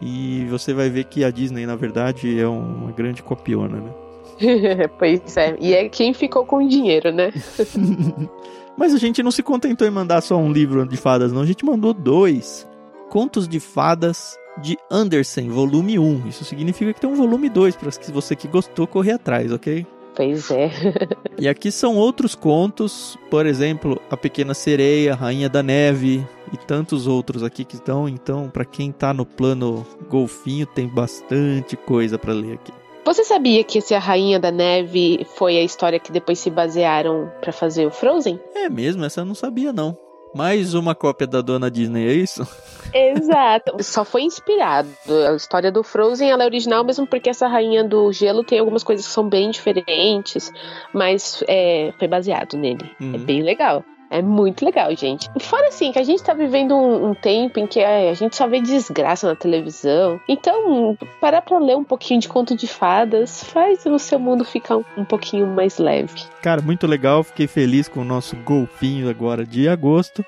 E 0.00 0.46
você 0.48 0.72
vai 0.72 0.88
ver 0.88 1.04
que 1.04 1.24
a 1.24 1.30
Disney, 1.30 1.66
na 1.66 1.74
verdade, 1.74 2.38
é 2.38 2.46
uma 2.46 2.92
grande 2.92 3.22
copiona, 3.22 3.80
né? 3.80 4.01
pois 4.98 5.36
é, 5.36 5.56
e 5.60 5.74
é 5.74 5.88
quem 5.88 6.12
ficou 6.12 6.44
com 6.44 6.64
o 6.64 6.68
dinheiro, 6.68 7.12
né? 7.12 7.32
Mas 8.76 8.94
a 8.94 8.98
gente 8.98 9.22
não 9.22 9.30
se 9.30 9.42
contentou 9.42 9.86
em 9.86 9.90
mandar 9.90 10.20
só 10.22 10.36
um 10.36 10.50
livro 10.50 10.86
de 10.86 10.96
fadas, 10.96 11.32
não. 11.32 11.42
A 11.42 11.46
gente 11.46 11.64
mandou 11.64 11.92
dois. 11.92 12.66
Contos 13.10 13.46
de 13.46 13.60
Fadas 13.60 14.38
de 14.60 14.78
Andersen, 14.90 15.50
volume 15.50 15.98
1. 15.98 16.28
Isso 16.28 16.44
significa 16.44 16.92
que 16.92 17.00
tem 17.00 17.10
um 17.10 17.14
volume 17.14 17.48
2 17.48 17.76
para 17.76 17.90
você 18.12 18.34
que 18.34 18.48
gostou 18.48 18.86
correr 18.86 19.12
atrás, 19.12 19.52
ok? 19.52 19.86
Pois 20.14 20.50
é. 20.50 20.70
e 21.38 21.48
aqui 21.48 21.70
são 21.70 21.96
outros 21.96 22.34
contos, 22.34 23.18
por 23.30 23.46
exemplo, 23.46 24.00
A 24.10 24.16
Pequena 24.16 24.54
Sereia, 24.54 25.14
Rainha 25.14 25.48
da 25.48 25.62
Neve 25.62 26.26
e 26.52 26.56
tantos 26.56 27.06
outros 27.06 27.42
aqui 27.42 27.64
que 27.64 27.76
estão. 27.76 28.08
Então, 28.08 28.48
para 28.50 28.64
quem 28.64 28.92
tá 28.92 29.12
no 29.12 29.24
plano 29.24 29.86
golfinho, 30.08 30.66
tem 30.66 30.86
bastante 30.86 31.76
coisa 31.76 32.18
para 32.18 32.32
ler 32.32 32.54
aqui. 32.54 32.72
Você 33.04 33.24
sabia 33.24 33.64
que 33.64 33.78
esse 33.78 33.94
A 33.94 33.98
Rainha 33.98 34.38
da 34.38 34.52
Neve 34.52 35.26
foi 35.34 35.58
a 35.58 35.62
história 35.62 35.98
que 35.98 36.12
depois 36.12 36.38
se 36.38 36.50
basearam 36.50 37.30
para 37.40 37.52
fazer 37.52 37.86
o 37.86 37.90
Frozen? 37.90 38.40
É 38.54 38.68
mesmo, 38.68 39.04
essa 39.04 39.20
eu 39.20 39.24
não 39.24 39.34
sabia 39.34 39.72
não. 39.72 39.96
Mais 40.34 40.72
uma 40.72 40.94
cópia 40.94 41.26
da 41.26 41.42
Dona 41.42 41.70
Disney, 41.70 42.08
é 42.08 42.12
isso? 42.14 42.46
Exato. 42.94 43.76
Só 43.84 44.04
foi 44.04 44.22
inspirado. 44.22 44.88
A 45.28 45.34
história 45.34 45.70
do 45.70 45.82
Frozen 45.82 46.30
ela 46.30 46.44
é 46.44 46.46
original, 46.46 46.84
mesmo 46.84 47.06
porque 47.06 47.28
essa 47.28 47.46
Rainha 47.46 47.84
do 47.84 48.10
Gelo 48.12 48.42
tem 48.42 48.58
algumas 48.58 48.82
coisas 48.82 49.06
que 49.06 49.12
são 49.12 49.28
bem 49.28 49.50
diferentes, 49.50 50.50
mas 50.94 51.44
é, 51.46 51.92
foi 51.98 52.08
baseado 52.08 52.56
nele. 52.56 52.90
É 52.98 53.04
uhum. 53.04 53.14
É 53.14 53.18
bem 53.18 53.42
legal. 53.42 53.84
É 54.12 54.20
muito 54.20 54.62
legal, 54.62 54.94
gente. 54.94 55.30
E 55.34 55.42
fora 55.42 55.68
assim, 55.68 55.90
que 55.90 55.98
a 55.98 56.02
gente 56.02 56.22
tá 56.22 56.34
vivendo 56.34 56.76
um, 56.76 57.08
um 57.08 57.14
tempo 57.14 57.58
em 57.58 57.66
que 57.66 57.80
é, 57.80 58.10
a 58.10 58.14
gente 58.14 58.36
só 58.36 58.46
vê 58.46 58.60
desgraça 58.60 59.26
na 59.26 59.34
televisão. 59.34 60.20
Então, 60.28 60.98
parar 61.18 61.40
pra 61.40 61.58
ler 61.58 61.78
um 61.78 61.82
pouquinho 61.82 62.20
de 62.20 62.28
conto 62.28 62.54
de 62.54 62.66
fadas 62.66 63.42
faz 63.42 63.86
o 63.86 63.98
seu 63.98 64.18
mundo 64.18 64.44
ficar 64.44 64.76
um, 64.76 64.84
um 64.98 65.04
pouquinho 65.06 65.46
mais 65.46 65.78
leve. 65.78 66.24
Cara, 66.42 66.60
muito 66.60 66.86
legal. 66.86 67.24
Fiquei 67.24 67.46
feliz 67.46 67.88
com 67.88 68.00
o 68.00 68.04
nosso 68.04 68.36
golfinho 68.36 69.08
agora 69.08 69.46
de 69.46 69.66
agosto. 69.66 70.22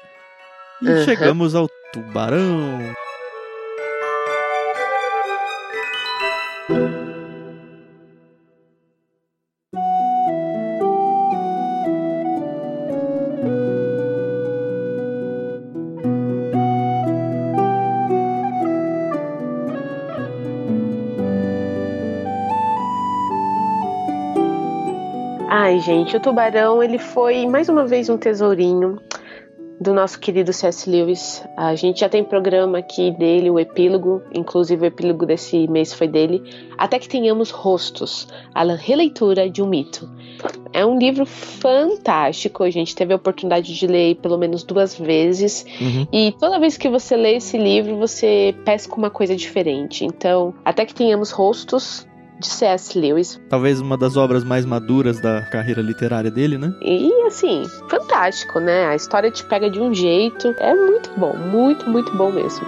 E 0.81 0.89
uhum. 0.89 1.05
chegamos 1.05 1.55
ao 1.55 1.69
tubarão. 1.93 2.95
Ai, 25.65 25.81
gente, 25.81 26.15
o 26.15 26.21
tubarão, 26.21 26.83
ele 26.83 26.99
foi 26.99 27.47
mais 27.47 27.71
uma 27.71 27.87
vez 27.87 28.11
um 28.11 28.19
tesourinho 28.19 29.01
do 29.81 29.95
nosso 29.95 30.21
querido 30.21 30.53
C.S. 30.53 30.91
Lewis. 30.91 31.43
A 31.57 31.75
gente 31.75 32.01
já 32.01 32.09
tem 32.11 32.23
programa 32.23 32.77
aqui 32.77 33.11
dele, 33.13 33.49
o 33.49 33.59
epílogo, 33.59 34.21
inclusive 34.35 34.85
o 34.85 34.85
epílogo 34.85 35.25
desse 35.25 35.67
mês 35.67 35.95
foi 35.95 36.07
dele. 36.07 36.43
Até 36.77 36.99
que 36.99 37.09
tenhamos 37.09 37.51
rostos, 37.51 38.29
a 38.55 38.63
releitura 38.75 39.49
de 39.49 39.63
um 39.63 39.67
mito. 39.67 40.07
É 40.71 40.85
um 40.85 40.99
livro 40.99 41.25
fantástico, 41.25 42.63
a 42.63 42.69
gente 42.69 42.95
teve 42.95 43.15
a 43.15 43.17
oportunidade 43.17 43.75
de 43.75 43.87
ler 43.87 44.17
pelo 44.17 44.37
menos 44.37 44.65
duas 44.65 44.95
vezes. 44.99 45.65
Uhum. 45.81 46.07
E 46.13 46.33
toda 46.39 46.61
vez 46.61 46.77
que 46.77 46.91
você 46.91 47.17
lê 47.17 47.37
esse 47.37 47.57
livro, 47.57 47.97
você 47.97 48.55
pesca 48.67 48.95
uma 48.97 49.09
coisa 49.09 49.35
diferente. 49.35 50.05
Então, 50.05 50.53
até 50.63 50.85
que 50.85 50.95
tenhamos 50.95 51.31
rostos, 51.31 52.07
de 52.39 52.47
C.S. 52.47 52.99
Lewis. 52.99 53.41
Talvez 53.49 53.81
uma 53.81 53.97
das 53.97 54.17
obras 54.17 54.45
mais 54.45 54.65
maduras 54.65 55.21
da 55.21 55.43
carreira 55.43 55.81
literária 55.81 56.31
dele, 56.31 56.59
né? 56.59 56.75
E 56.83 57.11
assim, 57.27 57.65
fantástico, 57.89 58.61
né? 58.61 58.87
A 58.87 58.95
história 58.95 59.31
te 59.31 59.45
pega 59.45 59.71
de 59.71 59.81
um 59.81 59.95
jeito. 59.95 60.55
É 60.59 60.75
muito 60.75 61.11
bom, 61.17 61.37
muito, 61.37 61.89
muito 61.89 62.15
bom 62.17 62.33
mesmo. 62.33 62.67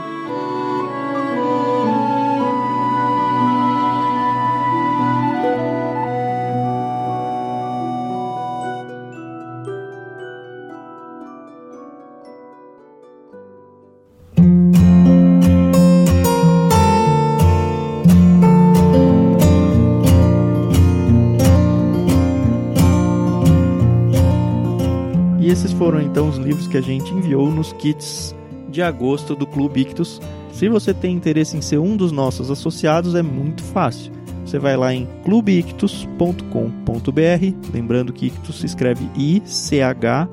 Livros 26.56 26.66
que 26.66 26.78
a 26.78 26.80
gente 26.80 27.12
enviou 27.12 27.50
nos 27.50 27.74
kits 27.74 28.34
de 28.70 28.80
agosto 28.80 29.36
do 29.36 29.46
Clube 29.46 29.82
Ictus. 29.82 30.22
Se 30.52 30.68
você 30.68 30.94
tem 30.94 31.14
interesse 31.14 31.56
em 31.56 31.60
ser 31.60 31.78
um 31.78 31.96
dos 31.96 32.10
nossos 32.10 32.50
associados, 32.50 33.14
é 33.14 33.22
muito 33.22 33.62
fácil. 33.62 34.10
Você 34.44 34.58
vai 34.58 34.76
lá 34.76 34.92
em 34.94 35.06
clubeictus.com.br, 35.24 37.72
lembrando 37.74 38.12
que 38.12 38.26
Ictus 38.26 38.60
se 38.60 38.66
escreve 38.66 39.08
I-C-H-T-H-U-S, 39.16 40.28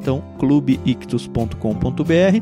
então 0.00 0.22
clubeictus.com.br. 0.38 2.40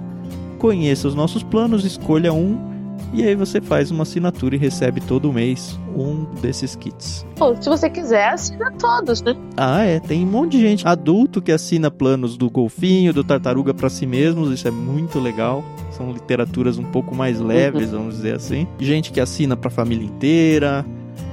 Conheça 0.59 1.09
os 1.09 1.15
nossos 1.15 1.43
planos, 1.43 1.85
escolha 1.85 2.33
um 2.33 2.72
E 3.13 3.23
aí 3.23 3.35
você 3.35 3.61
faz 3.61 3.91
uma 3.91 4.05
assinatura 4.05 4.55
e 4.55 4.59
recebe 4.59 5.01
todo 5.01 5.33
mês 5.33 5.79
um 5.95 6.25
desses 6.41 6.75
kits. 6.75 7.27
Pô, 7.37 7.55
se 7.61 7.69
você 7.69 7.91
quiser, 7.91 8.31
assina 8.31 8.73
todos, 8.73 9.21
né? 9.21 9.37
Ah, 9.57 9.83
é. 9.83 10.01
Tem 10.01 10.25
um 10.25 10.31
monte 10.31 10.53
de 10.53 10.61
gente 10.61 10.89
adulto 10.89 11.43
que 11.43 11.53
assina 11.53 11.91
planos 11.91 12.39
do 12.39 12.49
golfinho, 12.49 13.13
do 13.13 13.23
tartaruga 13.23 13.75
para 13.75 13.91
si 13.91 14.07
mesmos. 14.07 14.51
Isso 14.51 14.67
é 14.67 14.71
muito 14.71 15.21
legal. 15.21 15.63
São 15.91 16.11
literaturas 16.11 16.79
um 16.79 16.85
pouco 16.85 17.15
mais 17.15 17.39
leves, 17.39 17.93
uhum. 17.93 17.99
vamos 17.99 18.17
dizer 18.17 18.37
assim. 18.37 18.67
Gente 18.79 19.13
que 19.13 19.21
assina 19.21 19.57
pra 19.57 19.69
família 19.69 20.07
inteira. 20.07 20.87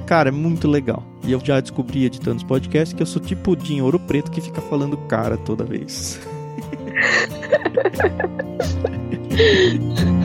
Cara, 0.04 0.28
é 0.28 0.32
muito 0.32 0.68
legal. 0.68 1.02
E 1.24 1.32
eu 1.32 1.40
já 1.42 1.58
descobri 1.60 2.04
editando 2.04 2.36
os 2.36 2.44
podcasts 2.44 2.92
que 2.92 3.02
eu 3.02 3.06
sou 3.06 3.22
tipo 3.22 3.52
o 3.52 3.56
Dinho 3.56 3.84
Ouro 3.84 3.98
Preto 3.98 4.30
que 4.30 4.42
fica 4.42 4.60
falando 4.60 4.96
cara 4.96 5.38
toda 5.38 5.64
vez. 5.64 6.20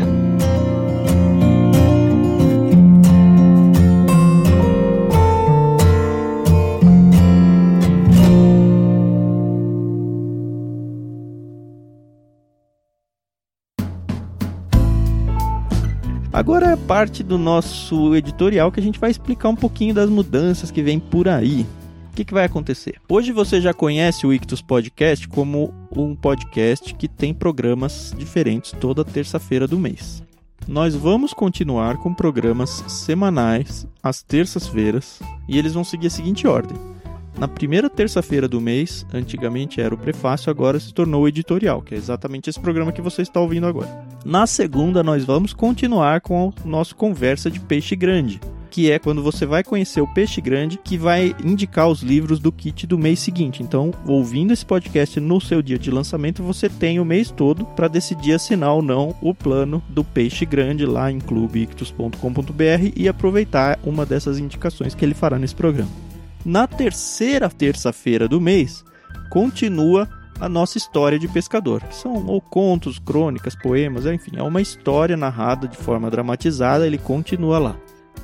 Agora 16.36 16.72
é 16.72 16.76
parte 16.76 17.24
do 17.24 17.38
nosso 17.38 18.14
editorial 18.14 18.70
que 18.70 18.82
a 18.82 18.84
gente 18.84 19.00
vai 19.00 19.10
explicar 19.10 19.48
um 19.48 19.56
pouquinho 19.56 19.94
das 19.94 20.10
mudanças 20.10 20.70
que 20.70 20.84
vem 20.84 21.00
por 21.00 21.30
aí. 21.30 21.66
O 22.12 22.14
que, 22.14 22.26
que 22.26 22.34
vai 22.34 22.44
acontecer? 22.44 22.96
Hoje 23.08 23.32
você 23.32 23.62
já 23.62 23.74
conhece 23.74 24.28
o 24.28 24.34
Ictus 24.34 24.62
Podcast 24.62 25.30
como 25.30 25.74
um 25.96 26.14
podcast 26.14 26.94
que 26.94 27.08
tem 27.08 27.34
programas 27.34 28.14
diferentes 28.18 28.74
toda 28.74 29.06
terça-feira 29.06 29.66
do 29.66 29.80
mês. 29.80 30.22
Nós 30.68 30.94
vamos 30.94 31.34
continuar 31.34 31.96
com 32.00 32.14
programas 32.14 32.84
semanais 32.86 33.88
às 34.04 34.22
terças-feiras 34.22 35.22
e 35.48 35.58
eles 35.58 35.74
vão 35.74 35.86
seguir 35.86 36.08
a 36.08 36.10
seguinte 36.10 36.46
ordem. 36.46 36.95
Na 37.38 37.50
primeira 37.50 37.90
terça-feira 37.90 38.48
do 38.48 38.62
mês, 38.62 39.06
antigamente 39.14 39.82
era 39.82 39.94
o 39.94 39.98
prefácio, 39.98 40.50
agora 40.50 40.80
se 40.80 40.94
tornou 40.94 41.24
o 41.24 41.28
editorial, 41.28 41.82
que 41.82 41.94
é 41.94 41.98
exatamente 41.98 42.50
esse 42.50 42.60
programa 42.60 42.94
que 42.94 43.02
você 43.02 43.22
está 43.22 43.42
ouvindo 43.42 43.68
agora. 43.68 44.06
Na 44.24 44.48
segunda, 44.48 45.04
nós 45.04 45.26
vamos 45.26 45.54
continuar 45.54 46.22
com 46.22 46.54
o 46.64 46.68
nosso 46.68 46.96
conversa 46.96 47.52
de 47.52 47.60
peixe 47.60 47.94
grande, 47.94 48.40
que 48.72 48.90
é 48.90 48.98
quando 48.98 49.22
você 49.22 49.46
vai 49.46 49.66
conhecer 49.66 50.00
o 50.00 50.08
peixe 50.08 50.40
grande, 50.40 50.80
que 50.82 50.98
vai 50.98 51.36
indicar 51.44 51.90
os 51.90 52.02
livros 52.02 52.40
do 52.40 52.54
kit 52.54 52.88
do 52.88 52.98
mês 52.98 53.20
seguinte. 53.20 53.62
Então, 53.62 53.92
ouvindo 54.08 54.54
esse 54.54 54.66
podcast 54.66 55.20
no 55.20 55.42
seu 55.42 55.62
dia 55.62 55.78
de 55.78 55.92
lançamento, 55.92 56.42
você 56.42 56.70
tem 56.70 57.02
o 57.02 57.06
mês 57.06 57.32
todo 57.32 57.66
para 57.66 57.90
decidir 57.90 58.32
assinar 58.32 58.74
ou 58.74 58.82
não 58.82 59.14
o 59.22 59.36
plano 59.36 59.84
do 59.90 60.06
peixe 60.06 60.46
grande 60.46 60.86
lá 60.86 61.12
em 61.12 61.20
clubeictus.com.br 61.20 62.94
e 62.96 63.10
aproveitar 63.10 63.78
uma 63.84 64.06
dessas 64.06 64.40
indicações 64.40 64.96
que 64.96 65.04
ele 65.04 65.14
fará 65.14 65.38
nesse 65.38 65.56
programa. 65.56 66.15
Na 66.46 66.68
terceira 66.68 67.50
terça-feira 67.50 68.28
do 68.28 68.40
mês, 68.40 68.86
continua 69.32 70.08
a 70.40 70.48
nossa 70.48 70.78
história 70.78 71.18
de 71.18 71.28
pescador, 71.28 71.82
que 71.82 71.96
são 71.96 72.26
ou 72.28 72.40
contos, 72.40 73.00
crônicas, 73.00 73.56
poemas, 73.56 74.06
enfim, 74.06 74.34
é 74.36 74.44
uma 74.44 74.62
história 74.62 75.18
narrada 75.18 75.68
de 75.68 75.76
forma 75.76 76.12
dramatizada, 76.12 76.86
ele 76.86 77.00
continua 77.00 77.58
lá. 77.58 77.76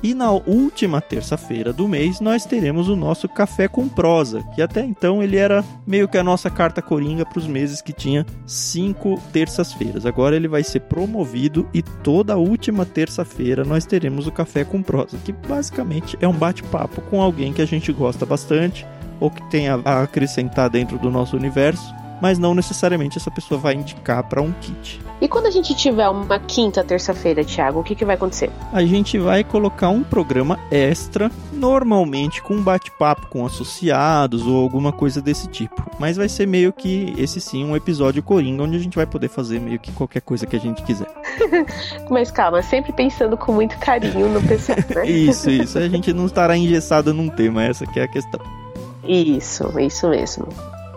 E 0.02 0.14
na 0.14 0.30
última 0.30 1.00
terça-feira 1.00 1.72
do 1.72 1.88
mês 1.88 2.20
nós 2.20 2.44
teremos 2.44 2.88
o 2.88 2.96
nosso 2.96 3.28
café 3.28 3.68
com 3.68 3.88
prosa, 3.88 4.42
que 4.54 4.62
até 4.62 4.84
então 4.84 5.22
ele 5.22 5.36
era 5.36 5.64
meio 5.86 6.08
que 6.08 6.18
a 6.18 6.24
nossa 6.24 6.50
carta 6.50 6.82
coringa 6.82 7.24
para 7.24 7.38
os 7.38 7.46
meses 7.46 7.80
que 7.80 7.92
tinha 7.92 8.26
cinco 8.46 9.20
terças-feiras. 9.32 10.04
Agora 10.04 10.34
ele 10.34 10.48
vai 10.48 10.64
ser 10.64 10.80
promovido 10.80 11.68
e 11.72 11.82
toda 11.82 12.36
última 12.36 12.84
terça-feira 12.84 13.64
nós 13.64 13.86
teremos 13.86 14.26
o 14.26 14.32
café 14.32 14.64
com 14.64 14.82
prosa, 14.82 15.18
que 15.24 15.32
basicamente 15.32 16.18
é 16.20 16.26
um 16.26 16.32
bate-papo 16.32 17.00
com 17.02 17.22
alguém 17.22 17.52
que 17.52 17.62
a 17.62 17.66
gente 17.66 17.92
gosta 17.92 18.26
bastante 18.26 18.86
ou 19.20 19.30
que 19.30 19.42
tem 19.50 19.68
a 19.68 20.02
acrescentar 20.02 20.68
dentro 20.68 20.98
do 20.98 21.10
nosso 21.10 21.36
universo 21.36 22.01
mas 22.22 22.38
não 22.38 22.54
necessariamente 22.54 23.18
essa 23.18 23.32
pessoa 23.32 23.58
vai 23.58 23.74
indicar 23.74 24.22
para 24.22 24.40
um 24.40 24.52
kit. 24.52 25.00
E 25.20 25.26
quando 25.26 25.46
a 25.46 25.50
gente 25.50 25.74
tiver 25.74 26.08
uma 26.08 26.38
quinta 26.38 26.84
terça-feira, 26.84 27.44
Thiago, 27.44 27.80
o 27.80 27.82
que, 27.82 27.96
que 27.96 28.04
vai 28.04 28.14
acontecer? 28.14 28.48
A 28.72 28.84
gente 28.84 29.18
vai 29.18 29.42
colocar 29.42 29.88
um 29.88 30.04
programa 30.04 30.56
extra, 30.70 31.32
normalmente 31.52 32.40
com 32.40 32.54
um 32.54 32.62
bate-papo 32.62 33.26
com 33.26 33.44
associados 33.44 34.46
ou 34.46 34.62
alguma 34.62 34.92
coisa 34.92 35.20
desse 35.20 35.48
tipo. 35.48 35.84
Mas 35.98 36.16
vai 36.16 36.28
ser 36.28 36.46
meio 36.46 36.72
que, 36.72 37.12
esse 37.18 37.40
sim, 37.40 37.64
um 37.64 37.74
episódio 37.74 38.22
coringa, 38.22 38.62
onde 38.62 38.76
a 38.76 38.80
gente 38.80 38.94
vai 38.94 39.06
poder 39.06 39.28
fazer 39.28 39.60
meio 39.60 39.80
que 39.80 39.90
qualquer 39.90 40.20
coisa 40.20 40.46
que 40.46 40.54
a 40.54 40.60
gente 40.60 40.80
quiser. 40.84 41.08
Mas 42.08 42.30
calma, 42.30 42.62
sempre 42.62 42.92
pensando 42.92 43.36
com 43.36 43.52
muito 43.52 43.76
carinho 43.78 44.28
no 44.28 44.40
pessoal, 44.46 44.78
né? 44.94 45.10
isso, 45.10 45.50
isso. 45.50 45.76
A 45.76 45.88
gente 45.88 46.12
não 46.12 46.26
estará 46.26 46.56
engessado 46.56 47.12
num 47.12 47.28
tema, 47.28 47.64
essa 47.64 47.84
que 47.84 47.98
é 47.98 48.04
a 48.04 48.08
questão. 48.08 48.40
Isso, 49.04 49.68
isso 49.80 50.08
mesmo. 50.08 50.46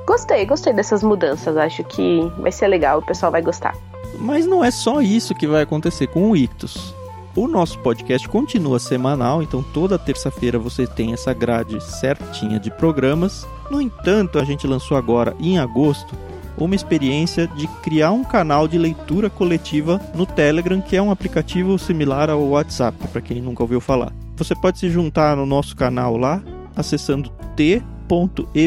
Gostei, 0.06 0.46
gostei 0.46 0.74
dessas 0.74 1.04
mudanças. 1.04 1.58
Acho 1.58 1.84
que 1.84 2.32
vai 2.38 2.52
ser 2.52 2.68
legal, 2.68 3.00
o 3.00 3.06
pessoal 3.06 3.32
vai 3.32 3.42
gostar. 3.42 3.76
Mas 4.20 4.46
não 4.46 4.64
é 4.64 4.72
só 4.72 5.02
isso 5.02 5.36
que 5.36 5.48
vai 5.48 5.64
acontecer 5.64 6.08
com 6.08 6.32
o 6.32 6.38
Ictus. 6.38 6.94
O 7.36 7.48
nosso 7.48 7.78
podcast 7.80 8.30
continua 8.30 8.80
semanal, 8.80 9.44
então 9.44 9.62
toda 9.62 10.00
terça-feira 10.00 10.58
você 10.58 10.88
tem 10.88 11.12
essa 11.12 11.34
grade 11.34 11.84
certinha 11.84 12.58
de 12.58 12.72
programas. 12.72 13.46
No 13.70 13.82
entanto, 13.82 14.40
a 14.40 14.46
gente 14.46 14.66
lançou 14.66 14.96
agora, 14.96 15.36
em 15.38 15.60
agosto, 15.60 16.16
uma 16.58 16.76
experiência 16.76 17.46
de 17.48 17.68
criar 17.84 18.12
um 18.12 18.24
canal 18.24 18.70
de 18.70 18.78
leitura 18.78 19.30
coletiva 19.30 20.00
no 20.14 20.26
Telegram, 20.26 20.82
que 20.82 20.96
é 20.96 21.02
um 21.02 21.12
aplicativo 21.12 21.78
similar 21.78 22.30
ao 22.30 22.42
WhatsApp, 22.42 22.98
para 23.10 23.20
quem 23.20 23.42
nunca 23.42 23.64
ouviu 23.64 23.82
falar. 23.82 24.14
Você 24.38 24.56
pode 24.56 24.80
se 24.80 24.90
juntar 24.90 25.36
no 25.36 25.46
nosso 25.46 25.76
canal 25.76 26.16
lá, 26.16 26.42
acessando 26.74 27.30
t 27.56 27.84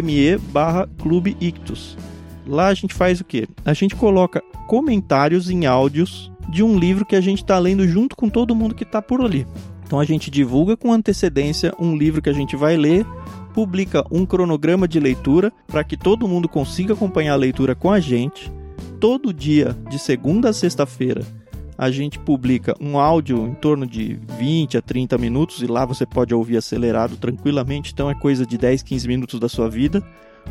me 0.03 0.37
barra 0.53 0.88
Clube 0.98 1.37
Ictus. 1.40 1.96
Lá 2.46 2.68
a 2.68 2.74
gente 2.74 2.94
faz 2.94 3.20
o 3.20 3.24
quê? 3.24 3.46
A 3.64 3.72
gente 3.74 3.94
coloca 3.94 4.42
comentários 4.66 5.51
em 5.51 5.66
áudios 5.66 6.33
de 6.48 6.62
um 6.62 6.79
livro 6.79 7.05
que 7.05 7.14
a 7.14 7.20
gente 7.20 7.42
está 7.42 7.59
lendo 7.59 7.87
junto 7.87 8.16
com 8.16 8.29
todo 8.29 8.55
mundo 8.55 8.74
que 8.74 8.85
está 8.85 9.03
por 9.03 9.20
ali. 9.20 9.46
Então 9.85 10.01
a 10.01 10.05
gente 10.05 10.31
divulga 10.31 10.77
com 10.77 10.92
antecedência 10.92 11.74
um 11.79 11.96
livro 11.96 12.22
que 12.22 12.29
a 12.29 12.33
gente 12.33 12.57
vai 12.57 12.77
ler, 12.77 13.07
publica 13.55 14.05
um 14.11 14.24
cronograma 14.24 14.87
de 14.87 15.01
leitura 15.01 15.53
para 15.66 15.85
que 15.85 15.96
todo 15.96 16.29
mundo 16.29 16.48
consiga 16.48 16.94
acompanhar 16.94 17.35
a 17.35 17.37
leitura 17.37 17.74
com 17.74 17.90
a 17.90 18.01
gente. 18.01 18.53
Todo 19.01 19.33
dia, 19.33 19.77
de 19.88 19.98
segunda 19.98 20.51
a 20.51 20.53
sexta-feira, 20.53 21.24
a 21.79 21.93
gente 21.93 22.19
publica 22.19 22.75
um 22.81 22.99
áudio 22.99 23.47
em 23.47 23.55
torno 23.55 23.87
de 23.87 24.19
20 24.37 24.77
a 24.77 24.83
30 24.83 25.17
minutos 25.17 25.62
e 25.62 25.67
lá 25.67 25.87
você 25.87 26.05
pode 26.05 26.35
ouvir 26.35 26.57
acelerado 26.57 27.17
tranquilamente, 27.17 27.93
então 27.93 28.11
é 28.11 28.14
coisa 28.17 28.45
de 28.45 28.59
10, 28.59 28.83
15 28.83 29.07
minutos 29.07 29.38
da 29.38 29.49
sua 29.49 29.71
vida, 29.71 30.03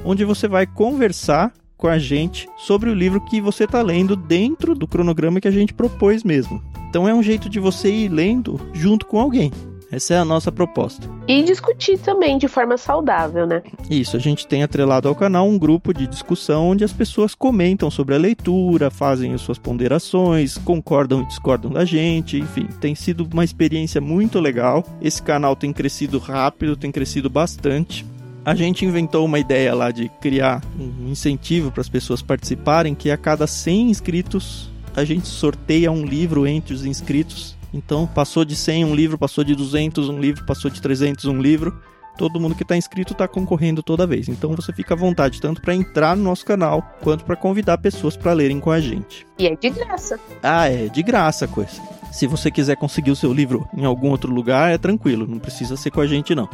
onde 0.06 0.24
você 0.24 0.48
vai 0.48 0.66
conversar 0.66 1.52
com 1.76 1.88
a 1.88 2.00
gente 2.00 2.48
sobre 2.58 2.90
o 2.90 2.94
livro 2.94 3.20
que 3.20 3.42
você 3.42 3.66
está 3.66 3.82
lendo 3.82 4.16
dentro 4.16 4.74
do 4.74 4.88
cronograma 4.88 5.42
que 5.42 5.48
a 5.48 5.52
gente 5.52 5.74
propôs 5.74 6.24
mesmo. 6.24 6.64
Então 6.90 7.08
é 7.08 7.14
um 7.14 7.22
jeito 7.22 7.50
de 7.50 7.60
você 7.60 7.92
ir 7.92 8.10
lendo 8.10 8.60
junto 8.74 9.06
com 9.06 9.20
alguém. 9.20 9.52
Essa 9.92 10.16
é 10.16 10.18
a 10.18 10.26
nossa 10.26 10.52
proposta. 10.52 11.10
E 11.28 11.44
discutir 11.44 11.98
também 11.98 12.38
de 12.38 12.48
forma 12.48 12.78
saudável, 12.78 13.48
né? 13.48 13.64
Isso, 13.90 14.18
a 14.18 14.20
gente 14.20 14.46
tem 14.46 14.64
atrelado 14.64 15.08
ao 15.08 15.16
canal 15.16 15.48
um 15.48 15.58
grupo 15.58 15.94
de 15.94 16.06
discussão 16.06 16.70
onde 16.70 16.84
as 16.84 16.92
pessoas 16.92 17.34
comentam 17.34 17.90
sobre 17.90 18.14
a 18.14 18.18
leitura, 18.18 18.92
fazem 18.92 19.34
as 19.34 19.42
suas 19.42 19.58
ponderações, 19.58 20.58
concordam 20.58 21.22
e 21.22 21.28
discordam 21.28 21.72
da 21.72 21.86
gente, 21.86 22.38
enfim, 22.38 22.68
tem 22.82 22.96
sido 22.96 23.28
uma 23.32 23.46
experiência 23.46 24.02
muito 24.02 24.40
legal. 24.40 24.84
Esse 25.02 25.22
canal 25.22 25.56
tem 25.56 25.72
crescido 25.72 26.20
rápido, 26.20 26.76
tem 26.76 26.92
crescido 26.92 27.30
bastante. 27.30 28.06
A 28.44 28.56
gente 28.56 28.86
inventou 28.86 29.26
uma 29.26 29.40
ideia 29.40 29.74
lá 29.74 29.92
de 29.92 30.10
criar 30.22 30.62
um 30.80 31.10
incentivo 31.10 31.72
para 31.72 31.82
as 31.82 31.90
pessoas 31.90 32.22
participarem, 32.22 32.96
que 32.96 33.12
a 33.12 33.18
cada 33.18 33.48
100 33.48 33.90
inscritos 33.90 34.70
a 34.96 35.04
gente 35.04 35.28
sorteia 35.28 35.92
um 35.92 36.06
livro 36.06 36.48
entre 36.48 36.74
os 36.74 36.86
inscritos 36.86 37.57
então, 37.74 38.08
passou 38.08 38.46
de 38.46 38.56
100 38.56 38.86
um 38.86 38.96
livro, 38.96 39.18
passou 39.18 39.44
de 39.44 39.56
200 39.56 40.10
um 40.10 40.20
livro, 40.20 40.46
passou 40.46 40.70
de 40.72 40.82
300 40.82 41.26
um 41.26 41.42
livro. 41.42 41.80
Todo 42.18 42.40
mundo 42.40 42.56
que 42.56 42.64
está 42.64 42.76
inscrito 42.76 43.14
está 43.14 43.28
concorrendo 43.28 43.84
toda 43.84 44.08
vez. 44.08 44.28
Então 44.28 44.56
você 44.56 44.74
fica 44.74 44.96
à 44.96 44.98
vontade 44.98 45.40
tanto 45.40 45.62
para 45.62 45.76
entrar 45.76 46.18
no 46.18 46.24
nosso 46.24 46.44
canal 46.44 46.82
quanto 47.02 47.24
para 47.24 47.36
convidar 47.36 47.78
pessoas 47.78 48.18
para 48.18 48.34
lerem 48.34 48.60
com 48.60 48.72
a 48.72 48.80
gente. 48.80 49.28
E 49.38 49.46
é 49.46 49.56
de 49.56 49.70
graça. 49.70 50.20
Ah, 50.42 50.68
é 50.68 50.88
de 50.88 51.04
graça 51.04 51.46
a 51.46 51.48
coisa. 51.48 51.80
Se 52.12 52.28
você 52.28 52.50
quiser 52.50 52.76
conseguir 52.76 53.12
o 53.12 53.16
seu 53.16 53.34
livro 53.34 53.68
em 53.76 53.86
algum 53.86 54.10
outro 54.10 54.32
lugar, 54.32 54.72
é 54.72 54.78
tranquilo, 54.78 55.28
não 55.28 55.40
precisa 55.40 55.76
ser 55.76 55.92
com 55.92 56.02
a 56.02 56.08
gente 56.08 56.34
não. 56.34 56.50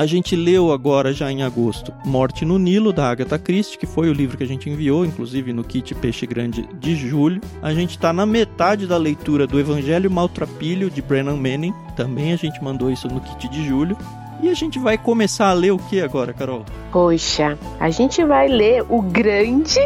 A 0.00 0.06
gente 0.06 0.34
leu 0.34 0.72
agora, 0.72 1.12
já 1.12 1.30
em 1.30 1.42
agosto, 1.42 1.92
Morte 2.06 2.42
no 2.42 2.58
Nilo, 2.58 2.90
da 2.90 3.10
Agatha 3.10 3.38
Christie, 3.38 3.76
que 3.76 3.84
foi 3.86 4.08
o 4.08 4.14
livro 4.14 4.38
que 4.38 4.42
a 4.42 4.46
gente 4.46 4.70
enviou, 4.70 5.04
inclusive 5.04 5.52
no 5.52 5.62
kit 5.62 5.94
Peixe 5.94 6.26
Grande 6.26 6.66
de 6.80 6.96
julho. 6.96 7.38
A 7.60 7.74
gente 7.74 7.90
está 7.90 8.10
na 8.10 8.24
metade 8.24 8.86
da 8.86 8.96
leitura 8.96 9.46
do 9.46 9.60
Evangelho 9.60 10.10
Maltrapilho, 10.10 10.90
de 10.90 11.02
Brennan 11.02 11.36
Manning. 11.36 11.74
Também 11.96 12.32
a 12.32 12.36
gente 12.36 12.64
mandou 12.64 12.90
isso 12.90 13.08
no 13.08 13.20
kit 13.20 13.46
de 13.48 13.62
julho. 13.66 13.94
E 14.42 14.48
a 14.48 14.54
gente 14.54 14.78
vai 14.78 14.96
começar 14.96 15.50
a 15.50 15.52
ler 15.52 15.72
o 15.72 15.78
que 15.78 16.00
agora, 16.00 16.32
Carol? 16.32 16.64
Poxa, 16.90 17.58
a 17.78 17.90
gente 17.90 18.24
vai 18.24 18.48
ler 18.48 18.82
o 18.88 19.02
grande 19.02 19.80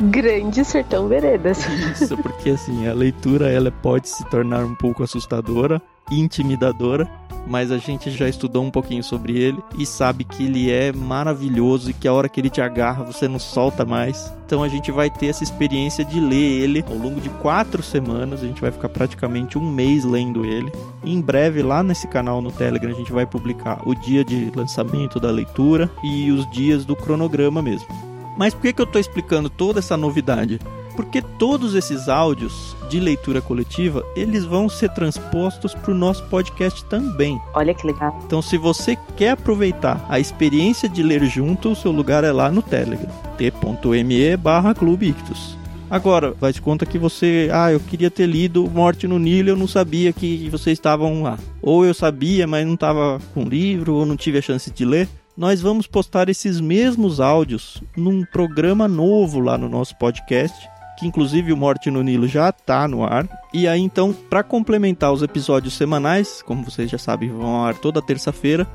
Grande 0.00 0.64
Sertão 0.64 1.08
Veredas. 1.08 1.58
Isso, 1.68 2.16
porque 2.16 2.50
assim, 2.50 2.86
a 2.88 2.94
leitura 2.94 3.50
ela 3.50 3.70
pode 3.70 4.08
se 4.08 4.24
tornar 4.30 4.64
um 4.64 4.74
pouco 4.74 5.02
assustadora, 5.02 5.80
intimidadora, 6.10 7.06
mas 7.46 7.70
a 7.70 7.76
gente 7.76 8.10
já 8.10 8.26
estudou 8.26 8.62
um 8.62 8.70
pouquinho 8.70 9.02
sobre 9.04 9.38
ele 9.38 9.58
e 9.78 9.84
sabe 9.84 10.24
que 10.24 10.44
ele 10.44 10.70
é 10.70 10.90
maravilhoso 10.90 11.90
e 11.90 11.92
que 11.92 12.08
a 12.08 12.12
hora 12.12 12.30
que 12.30 12.40
ele 12.40 12.48
te 12.48 12.62
agarra 12.62 13.04
você 13.04 13.28
não 13.28 13.38
solta 13.38 13.84
mais. 13.84 14.32
Então 14.46 14.62
a 14.62 14.68
gente 14.68 14.90
vai 14.90 15.10
ter 15.10 15.26
essa 15.26 15.44
experiência 15.44 16.02
de 16.02 16.18
ler 16.18 16.62
ele 16.62 16.84
ao 16.88 16.96
longo 16.96 17.20
de 17.20 17.28
quatro 17.28 17.82
semanas. 17.82 18.42
A 18.42 18.46
gente 18.46 18.60
vai 18.60 18.70
ficar 18.70 18.88
praticamente 18.88 19.58
um 19.58 19.70
mês 19.70 20.04
lendo 20.04 20.46
ele. 20.46 20.72
Em 21.04 21.20
breve, 21.20 21.62
lá 21.62 21.82
nesse 21.82 22.08
canal 22.08 22.40
no 22.40 22.50
Telegram, 22.50 22.90
a 22.90 22.94
gente 22.94 23.12
vai 23.12 23.26
publicar 23.26 23.86
o 23.86 23.94
dia 23.94 24.24
de 24.24 24.50
lançamento 24.56 25.20
da 25.20 25.30
leitura 25.30 25.90
e 26.02 26.30
os 26.30 26.50
dias 26.50 26.86
do 26.86 26.96
cronograma 26.96 27.60
mesmo. 27.60 28.09
Mas 28.40 28.54
por 28.54 28.62
que, 28.62 28.72
que 28.72 28.80
eu 28.80 28.86
estou 28.86 28.98
explicando 28.98 29.50
toda 29.50 29.80
essa 29.80 29.98
novidade? 29.98 30.58
porque 30.96 31.22
todos 31.22 31.74
esses 31.74 32.10
áudios 32.10 32.76
de 32.90 33.00
leitura 33.00 33.40
coletiva, 33.40 34.04
eles 34.14 34.44
vão 34.44 34.68
ser 34.68 34.90
transpostos 34.90 35.72
para 35.72 35.92
o 35.92 35.94
nosso 35.94 36.22
podcast 36.24 36.84
também. 36.86 37.40
Olha 37.54 37.72
que 37.72 37.86
legal. 37.86 38.20
Então, 38.26 38.42
se 38.42 38.58
você 38.58 38.98
quer 39.16 39.30
aproveitar 39.30 40.04
a 40.10 40.20
experiência 40.20 40.90
de 40.90 41.02
ler 41.02 41.24
junto, 41.24 41.70
o 41.70 41.76
seu 41.76 41.90
lugar 41.90 42.22
é 42.22 42.30
lá 42.30 42.50
no 42.50 42.60
Telegram, 42.60 43.08
t.me 43.38 44.36
barra 44.36 44.74
Clube 44.74 45.08
Ictus. 45.08 45.56
Agora, 45.88 46.34
vai 46.38 46.52
de 46.52 46.60
conta 46.60 46.84
que 46.84 46.98
você, 46.98 47.48
ah, 47.50 47.72
eu 47.72 47.80
queria 47.80 48.10
ter 48.10 48.26
lido 48.26 48.68
Morte 48.68 49.08
no 49.08 49.18
Nilo, 49.18 49.48
eu 49.48 49.56
não 49.56 49.66
sabia 49.66 50.12
que 50.12 50.50
vocês 50.50 50.78
estavam 50.78 51.22
lá. 51.22 51.38
Ou 51.62 51.84
eu 51.84 51.94
sabia, 51.94 52.46
mas 52.46 52.66
não 52.66 52.74
estava 52.74 53.18
com 53.32 53.42
livro, 53.42 53.94
ou 53.94 54.04
não 54.04 54.16
tive 54.16 54.38
a 54.38 54.42
chance 54.42 54.70
de 54.70 54.84
ler 54.84 55.08
nós 55.40 55.62
vamos 55.62 55.86
postar 55.86 56.28
esses 56.28 56.60
mesmos 56.60 57.18
áudios 57.18 57.82
num 57.96 58.26
programa 58.26 58.86
novo 58.86 59.40
lá 59.40 59.56
no 59.56 59.70
nosso 59.70 59.96
podcast, 59.96 60.68
que 60.98 61.06
inclusive 61.06 61.50
o 61.50 61.56
Morte 61.56 61.90
no 61.90 62.02
Nilo 62.02 62.28
já 62.28 62.50
está 62.50 62.86
no 62.86 63.02
ar. 63.02 63.26
E 63.50 63.66
aí 63.66 63.80
então, 63.80 64.12
para 64.12 64.42
complementar 64.42 65.10
os 65.10 65.22
episódios 65.22 65.72
semanais, 65.72 66.42
como 66.42 66.62
vocês 66.62 66.90
já 66.90 66.98
sabem, 66.98 67.30
vão 67.30 67.56
ao 67.56 67.64
ar 67.64 67.74
toda 67.74 68.02
terça-feira, 68.02 68.66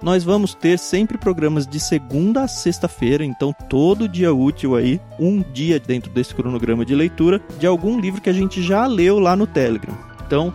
nós 0.00 0.22
vamos 0.22 0.54
ter 0.54 0.78
sempre 0.78 1.18
programas 1.18 1.66
de 1.66 1.80
segunda 1.80 2.44
a 2.44 2.48
sexta-feira, 2.48 3.24
então 3.24 3.52
todo 3.68 4.08
dia 4.08 4.32
útil 4.32 4.76
aí, 4.76 5.00
um 5.18 5.42
dia 5.52 5.80
dentro 5.80 6.12
desse 6.12 6.32
cronograma 6.32 6.84
de 6.84 6.94
leitura 6.94 7.42
de 7.58 7.66
algum 7.66 7.98
livro 7.98 8.20
que 8.20 8.30
a 8.30 8.32
gente 8.32 8.62
já 8.62 8.86
leu 8.86 9.18
lá 9.18 9.34
no 9.34 9.48
Telegram. 9.48 9.98
Então, 10.24 10.54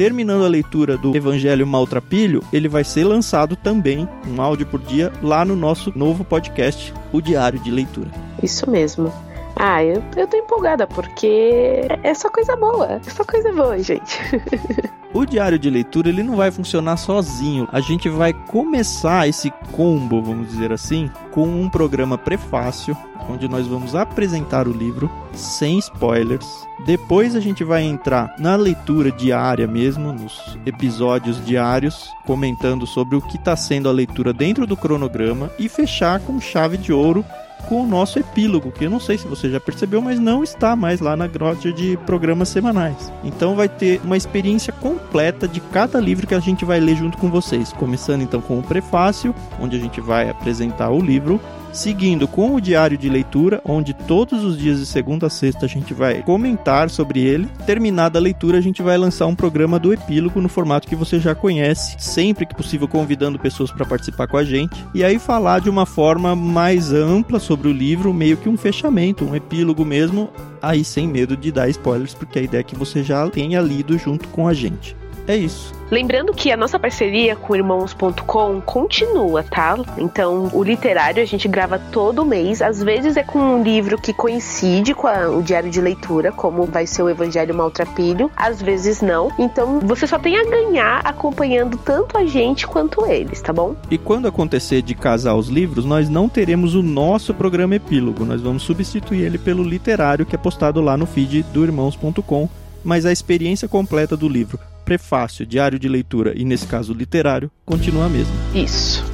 terminando 0.00 0.46
a 0.46 0.48
leitura 0.48 0.96
do 0.96 1.14
Evangelho 1.14 1.66
Maltrapilho, 1.66 2.42
ele 2.50 2.70
vai 2.70 2.82
ser 2.82 3.04
lançado 3.04 3.54
também, 3.54 4.08
um 4.26 4.40
áudio 4.40 4.64
por 4.64 4.80
dia, 4.80 5.12
lá 5.22 5.44
no 5.44 5.54
nosso 5.54 5.92
novo 5.94 6.24
podcast, 6.24 6.94
o 7.12 7.20
Diário 7.20 7.58
de 7.58 7.70
Leitura. 7.70 8.10
Isso 8.42 8.70
mesmo. 8.70 9.12
Ah, 9.54 9.84
eu, 9.84 10.02
eu 10.16 10.26
tô 10.26 10.38
empolgada 10.38 10.86
porque 10.86 11.82
é 12.02 12.14
só 12.14 12.30
coisa 12.30 12.56
boa. 12.56 12.92
É 12.92 13.10
só 13.10 13.22
coisa 13.24 13.52
boa, 13.52 13.78
gente. 13.78 14.18
O 15.12 15.26
diário 15.26 15.58
de 15.58 15.68
leitura 15.68 16.08
ele 16.08 16.22
não 16.22 16.36
vai 16.36 16.52
funcionar 16.52 16.96
sozinho. 16.96 17.66
A 17.72 17.80
gente 17.80 18.08
vai 18.08 18.32
começar 18.32 19.28
esse 19.28 19.50
combo, 19.72 20.22
vamos 20.22 20.48
dizer 20.48 20.72
assim, 20.72 21.10
com 21.32 21.48
um 21.48 21.68
programa 21.68 22.16
prefácil, 22.16 22.96
onde 23.30 23.48
nós 23.48 23.66
vamos 23.66 23.94
apresentar 23.94 24.66
o 24.66 24.72
livro 24.72 25.10
sem 25.32 25.78
spoilers. 25.78 26.66
Depois 26.84 27.36
a 27.36 27.40
gente 27.40 27.62
vai 27.62 27.82
entrar 27.82 28.34
na 28.38 28.56
leitura 28.56 29.10
diária 29.10 29.66
mesmo, 29.66 30.12
nos 30.12 30.58
episódios 30.66 31.44
diários, 31.44 32.10
comentando 32.26 32.86
sobre 32.86 33.16
o 33.16 33.22
que 33.22 33.36
está 33.36 33.54
sendo 33.56 33.88
a 33.88 33.92
leitura 33.92 34.32
dentro 34.32 34.66
do 34.66 34.76
cronograma 34.76 35.50
e 35.58 35.68
fechar 35.68 36.20
com 36.20 36.40
chave 36.40 36.76
de 36.76 36.92
ouro 36.92 37.24
com 37.68 37.82
o 37.82 37.86
nosso 37.86 38.18
epílogo, 38.18 38.72
que 38.72 38.84
eu 38.84 38.90
não 38.90 39.00
sei 39.00 39.18
se 39.18 39.26
você 39.26 39.50
já 39.50 39.60
percebeu, 39.60 40.00
mas 40.00 40.18
não 40.18 40.42
está 40.42 40.74
mais 40.74 41.00
lá 41.00 41.16
na 41.16 41.26
grota 41.26 41.72
de 41.72 41.96
programas 42.06 42.48
semanais. 42.48 43.12
Então 43.22 43.54
vai 43.54 43.68
ter 43.68 44.00
uma 44.02 44.16
experiência 44.16 44.72
completa 44.72 45.46
de 45.46 45.60
cada 45.60 46.00
livro 46.00 46.26
que 46.26 46.34
a 46.34 46.40
gente 46.40 46.64
vai 46.64 46.80
ler 46.80 46.96
junto 46.96 47.18
com 47.18 47.30
vocês, 47.30 47.72
começando 47.72 48.22
então 48.22 48.40
com 48.40 48.58
o 48.58 48.62
prefácio, 48.62 49.34
onde 49.60 49.76
a 49.76 49.80
gente 49.80 50.00
vai 50.00 50.28
apresentar 50.30 50.90
o 50.90 51.00
livro, 51.00 51.40
seguindo 51.72 52.26
com 52.26 52.54
o 52.54 52.60
diário 52.60 52.96
de 52.96 53.08
leitura, 53.08 53.60
onde 53.64 53.94
todos 53.94 54.44
os 54.44 54.58
dias 54.58 54.78
de 54.78 54.86
segunda 54.86 55.26
a 55.26 55.30
sexta 55.30 55.66
a 55.66 55.68
gente 55.68 55.94
vai 55.94 56.22
comentar 56.22 56.90
sobre 56.90 57.20
ele. 57.20 57.48
Terminada 57.66 58.18
a 58.18 58.22
leitura, 58.22 58.58
a 58.58 58.60
gente 58.60 58.82
vai 58.82 58.96
lançar 58.96 59.26
um 59.26 59.34
programa 59.34 59.78
do 59.78 59.92
epílogo 59.92 60.40
no 60.40 60.48
formato 60.48 60.88
que 60.88 60.96
você 60.96 61.18
já 61.18 61.34
conhece, 61.34 61.96
sempre 61.98 62.46
que 62.46 62.54
possível 62.54 62.88
convidando 62.88 63.38
pessoas 63.38 63.70
para 63.70 63.86
participar 63.86 64.26
com 64.26 64.36
a 64.36 64.44
gente, 64.44 64.84
e 64.94 65.04
aí 65.04 65.18
falar 65.18 65.60
de 65.60 65.70
uma 65.70 65.86
forma 65.86 66.34
mais 66.36 66.92
ampla 66.92 67.38
sobre 67.38 67.68
o 67.68 67.72
livro, 67.72 68.12
meio 68.12 68.36
que 68.36 68.48
um 68.48 68.56
fechamento, 68.56 69.24
um 69.24 69.34
epílogo 69.34 69.84
mesmo, 69.84 70.30
aí 70.60 70.84
sem 70.84 71.08
medo 71.08 71.36
de 71.36 71.50
dar 71.50 71.68
spoilers, 71.68 72.14
porque 72.14 72.38
a 72.38 72.42
ideia 72.42 72.60
é 72.60 72.64
que 72.64 72.76
você 72.76 73.02
já 73.02 73.28
tenha 73.28 73.60
lido 73.60 73.96
junto 73.98 74.28
com 74.28 74.46
a 74.46 74.54
gente. 74.54 74.99
É 75.30 75.36
isso. 75.36 75.72
Lembrando 75.92 76.32
que 76.32 76.50
a 76.50 76.56
nossa 76.56 76.76
parceria 76.76 77.36
com 77.36 77.54
irmãos.com 77.54 78.60
continua, 78.60 79.44
tá? 79.44 79.76
Então, 79.96 80.50
o 80.52 80.62
literário 80.64 81.22
a 81.22 81.26
gente 81.26 81.46
grava 81.46 81.78
todo 81.78 82.24
mês, 82.24 82.60
às 82.60 82.82
vezes 82.82 83.16
é 83.16 83.22
com 83.22 83.38
um 83.38 83.62
livro 83.62 83.96
que 83.96 84.12
coincide 84.12 84.92
com 84.92 85.06
a, 85.06 85.30
o 85.30 85.40
diário 85.40 85.70
de 85.70 85.80
leitura, 85.80 86.32
como 86.32 86.64
vai 86.64 86.84
ser 86.84 87.04
o 87.04 87.08
Evangelho 87.08 87.54
Maltrapilho, 87.54 88.28
às 88.36 88.60
vezes 88.60 89.00
não. 89.00 89.30
Então, 89.38 89.78
você 89.78 90.04
só 90.04 90.18
tem 90.18 90.36
a 90.36 90.44
ganhar 90.44 91.00
acompanhando 91.04 91.76
tanto 91.76 92.18
a 92.18 92.26
gente 92.26 92.66
quanto 92.66 93.06
eles, 93.06 93.40
tá 93.40 93.52
bom? 93.52 93.76
E 93.88 93.96
quando 93.96 94.26
acontecer 94.26 94.82
de 94.82 94.96
casar 94.96 95.36
os 95.36 95.48
livros, 95.48 95.84
nós 95.84 96.08
não 96.08 96.28
teremos 96.28 96.74
o 96.74 96.82
nosso 96.82 97.32
programa 97.32 97.76
epílogo, 97.76 98.24
nós 98.24 98.40
vamos 98.40 98.64
substituir 98.64 99.22
ele 99.22 99.38
pelo 99.38 99.62
literário 99.62 100.26
que 100.26 100.34
é 100.34 100.38
postado 100.38 100.80
lá 100.80 100.96
no 100.96 101.06
feed 101.06 101.44
do 101.52 101.62
irmãos.com 101.62 102.48
mas 102.84 103.04
a 103.04 103.12
experiência 103.12 103.68
completa 103.68 104.16
do 104.16 104.28
livro, 104.28 104.58
prefácio, 104.90 105.46
diário 105.46 105.78
de 105.78 105.88
leitura 105.88 106.36
e, 106.36 106.44
nesse 106.44 106.66
caso, 106.66 106.92
literário, 106.92 107.48
continua 107.64 108.06
a 108.06 108.08
mesma. 108.08 108.34
Isso. 108.52 109.04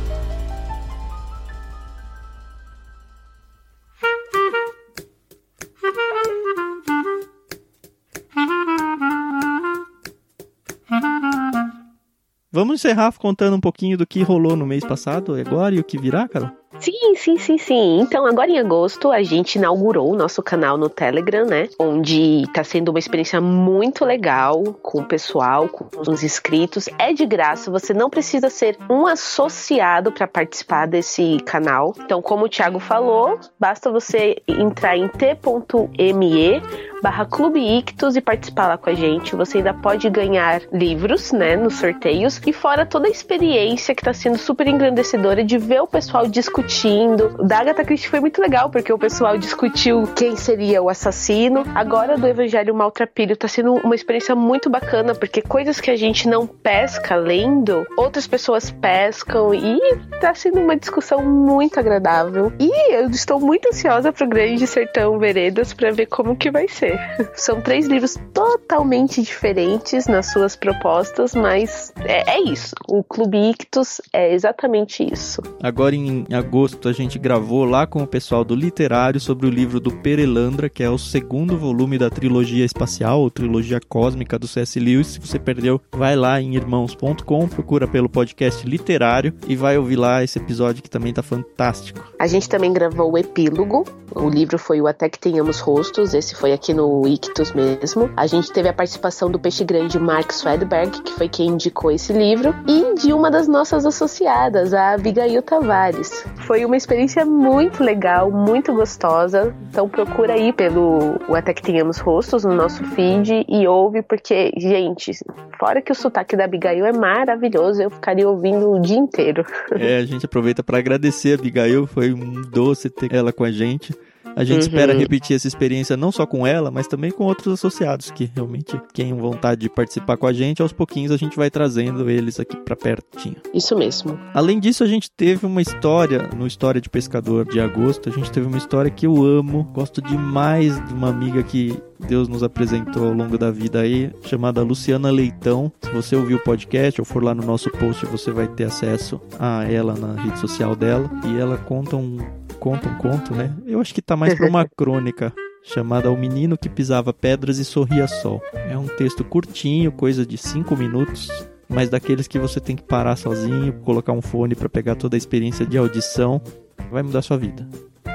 Vamos 12.51 12.77
encerrar 12.77 13.13
contando 13.19 13.55
um 13.55 13.61
pouquinho 13.61 13.99
do 13.99 14.07
que 14.07 14.23
rolou 14.23 14.57
no 14.57 14.65
mês 14.65 14.83
passado, 14.83 15.35
agora 15.35 15.75
e 15.75 15.79
o 15.79 15.85
que 15.85 15.99
virá, 15.99 16.27
Carol? 16.27 16.51
Sim, 16.79 17.15
sim, 17.17 17.39
sim, 17.39 17.59
sim. 17.59 18.01
Então, 18.01 18.27
agora 18.27 18.51
em 18.51 18.59
agosto, 18.59 19.11
a 19.11 19.23
gente 19.23 19.57
inaugurou 19.57 20.13
o 20.13 20.17
nosso 20.17 20.43
canal 20.43 20.77
no 20.77 20.89
Telegram, 20.89 21.47
né? 21.47 21.69
Onde 21.79 22.45
tá 22.53 22.63
sendo 22.63 22.91
uma 22.91 22.99
experiência 22.99 23.41
muito 23.41 24.05
legal 24.05 24.63
com 24.83 25.01
o 25.01 25.05
pessoal, 25.05 25.69
com 25.69 25.89
os 26.11 26.23
inscritos. 26.23 26.89
É 26.99 27.13
de 27.13 27.27
graça, 27.27 27.71
você 27.71 27.93
não 27.93 28.11
precisa 28.11 28.51
ser 28.51 28.77
um 28.91 29.07
associado 29.07 30.13
para 30.13 30.27
participar 30.27 30.87
desse 30.87 31.39
canal. 31.45 31.95
Então, 31.99 32.21
como 32.21 32.45
o 32.45 32.49
Thiago 32.49 32.79
falou, 32.79 33.39
basta 33.59 33.91
você 33.91 34.37
entrar 34.47 34.97
em 34.97 35.09
t.me 35.09 36.63
barra 37.03 37.25
Clube 37.25 37.61
Ictus 37.61 38.17
e 38.17 38.21
participar 38.21 38.69
lá 38.69 38.79
com 38.79 38.91
a 38.91 38.95
gente. 38.95 39.37
Você 39.37 39.59
ainda 39.59 39.75
pode 39.75 40.09
ganhar 40.09 40.63
livros, 40.73 41.33
né, 41.33 41.57
nos 41.57 41.75
sorteios. 41.75 42.41
E 42.47 42.53
fora 42.53 42.87
toda 42.87 43.09
a 43.09 43.11
experiência 43.11 43.95
que 43.95 44.03
tá 44.03 44.13
sendo 44.13 44.39
super 44.39 44.67
engrandecedora 44.67 45.45
de 45.45 45.59
ver 45.59 45.81
o 45.81 45.87
pessoal 45.87 46.27
discutindo. 46.27 47.37
O 47.39 47.45
da 47.45 47.59
Agatha 47.59 47.85
Christie 47.85 48.09
foi 48.09 48.21
muito 48.21 48.41
legal, 48.41 48.71
porque 48.71 48.93
o 48.93 48.99
pessoal 48.99 49.37
discutiu 49.39 50.05
quem 50.15 50.37
seria 50.37 50.83
o 50.83 50.89
assassino. 50.89 51.65
Agora, 51.75 52.17
do 52.17 52.27
Evangelho 52.27 52.75
Maltrapilho, 52.75 53.37
tá 53.37 53.49
sendo 53.49 53.75
uma 53.75 53.95
experiência 53.95 54.35
muito 54.35 54.71
bacana, 54.71 55.15
porque 55.15 55.43
coisas 55.43 55.81
que 55.81 55.91
a 55.91 55.97
gente 55.97 56.29
não 56.29 56.47
pesca 56.47 57.17
lendo, 57.17 57.87
outras 57.97 58.27
pessoas 58.27 58.71
pescam 58.71 59.55
e 59.55 59.79
tá 60.21 60.35
sendo 60.35 60.61
uma 60.61 60.77
discussão 60.77 61.23
muito 61.23 61.79
agradável. 61.79 62.53
E 62.59 62.95
eu 62.95 63.11
estou 63.11 63.41
muito 63.41 63.69
ansiosa 63.69 64.13
pro 64.13 64.27
Grande 64.27 64.67
Sertão 64.67 65.19
Veredas 65.19 65.73
para 65.75 65.91
ver 65.91 66.07
como 66.07 66.37
que 66.37 66.51
vai 66.51 66.69
ser. 66.69 66.86
São 67.35 67.61
três 67.61 67.87
livros 67.87 68.17
totalmente 68.33 69.23
diferentes 69.23 70.07
nas 70.07 70.27
suas 70.27 70.57
propostas, 70.57 71.35
mas 71.35 71.93
é, 72.05 72.37
é 72.37 72.41
isso. 72.41 72.75
O 72.89 73.03
Clube 73.03 73.51
Ictus 73.51 74.01
é 74.13 74.33
exatamente 74.35 75.07
isso. 75.11 75.43
Agora 75.63 75.95
em 75.95 76.27
agosto 76.33 76.89
a 76.89 76.93
gente 76.93 77.19
gravou 77.19 77.65
lá 77.65 77.87
com 77.87 78.03
o 78.03 78.07
pessoal 78.07 78.45
do 78.45 78.55
Literário 78.55 79.21
sobre 79.21 79.47
o 79.47 79.51
livro 79.51 79.81
do 79.81 79.91
Perelandra, 79.91 80.69
que 80.69 80.83
é 80.83 80.91
o 80.91 80.99
segundo 80.99 81.57
volume 81.57 81.99
da 81.99 82.11
trilogia 82.11 82.65
espacial, 82.65 83.21
ou 83.21 83.31
trilogia 83.31 83.81
cósmica 83.81 84.39
do 84.39 84.47
C.S. 84.47 84.79
Lewis. 84.79 85.07
Se 85.09 85.21
você 85.21 85.39
perdeu, 85.39 85.81
vai 85.93 86.17
lá 86.17 86.41
em 86.41 86.55
irmãos.com, 86.55 87.49
procura 87.49 87.87
pelo 87.87 88.09
podcast 88.09 88.67
Literário 88.67 89.35
e 89.47 89.57
vai 89.57 89.79
ouvir 89.79 89.97
lá 89.97 90.23
esse 90.23 90.39
episódio 90.39 90.83
que 90.83 90.91
também 90.91 91.13
tá 91.13 91.23
fantástico. 91.23 92.13
A 92.19 92.27
gente 92.27 92.49
também 92.49 92.73
gravou 92.73 93.13
o 93.13 93.19
epílogo. 93.19 93.85
O 94.15 94.29
livro 94.29 94.59
foi 94.59 94.81
o 94.81 94.87
Até 94.87 95.09
que 95.09 95.19
Tenhamos 95.19 95.61
Rostos. 95.61 96.15
Esse 96.15 96.35
foi 96.35 96.53
aqui 96.53 96.73
no 96.77 97.09
Ictus 97.09 97.53
mesmo. 97.53 98.11
A 98.17 98.27
gente 98.27 98.53
teve 98.53 98.69
a 98.69 98.73
participação 98.73 99.31
do 99.31 99.39
peixe 99.39 99.65
grande 99.65 99.99
Mark 99.99 100.31
Swedberg, 100.31 101.03
que 101.03 101.13
foi 101.15 101.29
quem 101.29 101.49
indicou 101.49 101.91
esse 101.91 102.13
livro, 102.13 102.55
e 102.69 102.95
de 102.95 103.13
uma 103.13 103.31
das 103.31 103.49
nossas 103.49 103.87
associadas, 103.87 104.75
a 104.75 104.93
Abigail 104.93 105.43
Tavares. 105.43 106.25
Foi 106.47 106.65
uma 106.65 106.77
experiência 106.77 107.25
muito 107.25 107.83
legal, 107.83 108.31
muito 108.31 108.75
gostosa. 108.75 109.55
Então 109.71 109.89
procura 109.89 110.35
aí 110.35 110.53
pelo 110.53 111.17
o 111.29 111.35
Até 111.35 111.55
Que 111.55 111.63
Tenhamos 111.63 111.99
Rostos 111.99 112.45
no 112.45 112.55
nosso 112.55 112.85
feed 112.85 113.47
e 113.49 113.67
ouve, 113.67 114.03
porque, 114.03 114.53
gente, 114.57 115.13
fora 115.59 115.81
que 115.81 115.91
o 115.91 115.95
sotaque 115.95 116.37
da 116.37 116.45
Abigail 116.45 116.85
é 116.85 116.93
maravilhoso, 116.93 117.83
eu 117.83 117.91
ficaria 117.91 118.29
ouvindo 118.29 118.71
o 118.71 118.81
dia 118.81 118.99
inteiro. 118.99 119.45
É, 119.73 119.97
a 119.97 120.05
gente 120.05 120.27
aproveita 120.27 120.63
para 120.63 120.79
agradecer 120.79 121.33
a 121.33 121.35
Abigail, 121.41 121.87
foi 121.87 122.13
um 122.13 122.43
doce 122.43 122.91
ter 122.91 123.15
ela 123.15 123.33
com 123.33 123.45
a 123.45 123.51
gente. 123.51 123.95
A 124.35 124.45
gente 124.45 124.63
uhum. 124.63 124.69
espera 124.69 124.93
repetir 124.93 125.37
essa 125.37 125.47
experiência 125.47 125.97
não 125.97 126.11
só 126.11 126.27
com 126.27 126.47
ela, 126.47 126.71
mas 126.71 126.87
também 126.87 127.11
com 127.11 127.25
outros 127.25 127.55
associados 127.55 128.11
que 128.11 128.31
realmente 128.35 128.81
tenham 128.93 129.19
vontade 129.19 129.61
de 129.61 129.69
participar 129.69 130.17
com 130.17 130.27
a 130.27 130.33
gente. 130.33 130.63
Aos 130.63 130.73
pouquinhos 130.73 131.13
a 131.13 131.17
gente 131.17 131.37
vai 131.37 131.51
trazendo 131.51 132.09
eles 132.11 132.41
aqui 132.41 132.57
para 132.57 132.77
pertinho. 132.77 133.37
Isso 133.55 133.77
mesmo. 133.77 134.19
Além 134.35 134.59
disso, 134.59 134.83
a 134.83 134.87
gente 134.87 135.11
teve 135.11 135.47
uma 135.47 135.63
história 135.63 136.29
no 136.37 136.47
História 136.47 136.81
de 136.81 136.89
Pescador 136.89 137.45
de 137.45 137.61
agosto. 137.61 138.09
A 138.09 138.13
gente 138.13 138.31
teve 138.31 138.47
uma 138.47 138.59
história 138.59 138.91
que 138.91 139.07
eu 139.07 139.25
amo, 139.25 139.65
gosto 139.73 140.03
demais 140.03 140.85
de 140.87 140.93
uma 140.93 141.09
amiga 141.09 141.43
que 141.43 141.77
Deus 142.09 142.29
nos 142.29 142.43
apresentou 142.43 143.07
ao 143.09 143.15
longo 143.15 143.39
da 143.39 143.51
vida 143.51 143.81
aí, 143.81 144.13
chamada 144.23 144.63
Luciana 144.63 145.11
Leitão. 145.11 145.73
Se 145.81 145.91
você 145.91 146.17
ouvir 146.17 146.35
o 146.35 146.43
podcast 146.43 147.01
ou 147.01 147.05
for 147.05 147.23
lá 147.23 147.35
no 147.35 147.45
nosso 147.45 147.71
post, 147.71 148.05
você 148.07 148.31
vai 148.31 148.47
ter 148.47 148.65
acesso 148.65 149.21
a 149.39 149.65
ela 149.65 149.95
na 149.95 150.21
rede 150.21 150.39
social 150.39 150.77
dela. 150.77 151.11
E 151.27 151.39
ela 151.39 151.57
conta 151.57 151.97
um 151.97 152.19
conta 152.67 152.89
um 152.89 152.99
conto, 152.99 153.33
né? 153.33 153.55
Eu 153.65 153.81
acho 153.81 153.95
que 153.95 154.03
tá 154.03 154.17
mais 154.17 154.35
pra 154.35 154.49
uma 154.49 154.67
crônica 154.77 155.33
chamada 155.63 156.11
O 156.11 156.17
Menino 156.17 156.59
que 156.59 156.69
Pisava 156.69 157.13
Pedras 157.13 157.59
e 157.59 157.65
Sorria 157.65 158.09
Sol. 158.09 158.43
É 158.53 158.77
um 158.77 158.89
texto 158.89 159.23
curtinho, 159.23 159.93
coisa 159.93 160.27
de 160.27 160.37
5 160.37 160.77
minutos, 160.77 161.29
mas 161.69 161.89
daqueles 161.89 162.27
que 162.27 162.41
você 162.41 162.59
tem 162.59 162.75
que 162.75 162.83
parar 162.83 163.15
sozinho, 163.15 163.73
colocar 163.85 164.11
um 164.11 164.21
fone 164.21 164.57
para 164.57 164.69
pegar 164.69 164.97
toda 164.97 165.15
a 165.15 165.19
experiência 165.19 165.65
de 165.65 165.79
audição, 165.79 166.43
vai 166.91 167.05
mudar 167.05 167.23
sua 167.23 167.39
vida. 167.39 167.65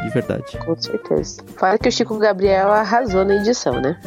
De 0.04 0.10
verdade. 0.10 0.58
Com 0.66 0.76
certeza. 0.76 1.42
Fala 1.56 1.78
que 1.78 1.88
o 1.88 1.92
Chico 1.92 2.18
Gabriel 2.18 2.74
arrasou 2.74 3.24
na 3.24 3.36
edição, 3.36 3.80
né? 3.80 4.02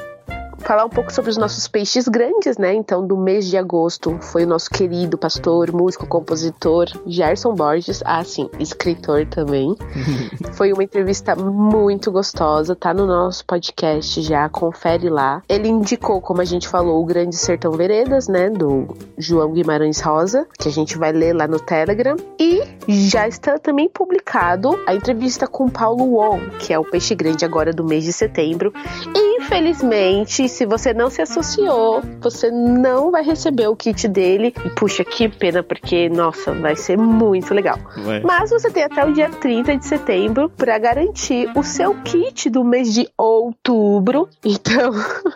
Falar 0.65 0.85
um 0.85 0.89
pouco 0.89 1.13
sobre 1.13 1.31
os 1.31 1.37
nossos 1.37 1.69
peixes 1.69 2.09
grandes, 2.09 2.57
né? 2.57 2.75
Então, 2.75 3.07
do 3.07 3.17
mês 3.17 3.47
de 3.47 3.57
agosto 3.57 4.19
foi 4.21 4.45
o 4.45 4.47
nosso 4.47 4.71
querido 4.71 5.19
pastor, 5.19 5.71
músico, 5.73 6.07
compositor 6.07 6.87
Gerson 7.07 7.55
Borges, 7.55 8.03
ah, 8.05 8.25
sim, 8.25 8.49
escritor 8.59 9.27
também. 9.27 9.77
foi 10.55 10.73
uma 10.73 10.83
entrevista 10.83 11.37
muito 11.37 12.11
gostosa, 12.11 12.75
tá 12.75 12.95
no 12.95 13.07
nosso 13.07 13.45
podcast 13.45 14.23
já, 14.23 14.49
confere 14.49 15.11
lá. 15.11 15.43
Ele 15.49 15.69
indicou, 15.69 16.21
como 16.21 16.41
a 16.41 16.45
gente 16.45 16.67
falou, 16.67 17.03
o 17.03 17.05
Grande 17.05 17.37
Sertão 17.37 17.73
Veredas, 17.73 18.27
né? 18.27 18.49
Do 18.49 18.89
João 19.19 19.53
Guimarães 19.53 20.01
Rosa, 20.01 20.47
que 20.59 20.69
a 20.69 20.73
gente 20.73 20.97
vai 20.97 21.13
ler 21.13 21.35
lá 21.35 21.47
no 21.47 21.61
Telegram. 21.61 22.17
E 22.39 22.63
já 22.89 23.29
está 23.29 23.59
também 23.59 23.89
publicado 23.89 24.79
a 24.87 24.95
entrevista 24.95 25.47
com 25.47 25.69
Paulo 25.69 26.05
Wong, 26.15 26.51
que 26.59 26.73
é 26.73 26.79
o 26.79 26.85
peixe 26.85 27.15
grande 27.15 27.45
agora 27.45 27.73
do 27.73 27.85
mês 27.85 28.05
de 28.05 28.13
setembro. 28.13 28.73
E, 29.15 29.37
infelizmente, 29.39 30.49
se 30.55 30.65
você 30.65 30.95
não 30.95 31.11
se 31.11 31.21
associou, 31.21 32.01
você 32.21 32.49
não 32.49 33.11
vai 33.11 33.25
receber 33.25 33.67
o 33.67 33.75
kit 33.75 34.07
dele. 34.07 34.55
E 34.65 34.71
puxa, 34.71 35.05
que 35.05 35.29
pena, 35.29 35.65
porque, 35.65 36.09
nossa, 36.09 36.53
vai 36.53 36.77
ser 36.77 36.97
muito 36.97 37.53
legal. 37.53 37.77
Ué. 38.07 38.21
Mas 38.25 38.51
você 38.51 38.71
tem 38.71 38.85
até 38.85 39.05
o 39.05 39.13
dia 39.13 39.29
30 39.29 39.77
de 39.77 39.85
setembro 39.85 40.49
para 40.49 40.79
garantir 40.79 41.51
o 41.57 41.63
seu 41.65 41.93
kit 42.03 42.49
do 42.49 42.63
mês 42.63 42.95
de 42.95 43.09
outubro. 43.19 44.29
Então, 44.45 44.93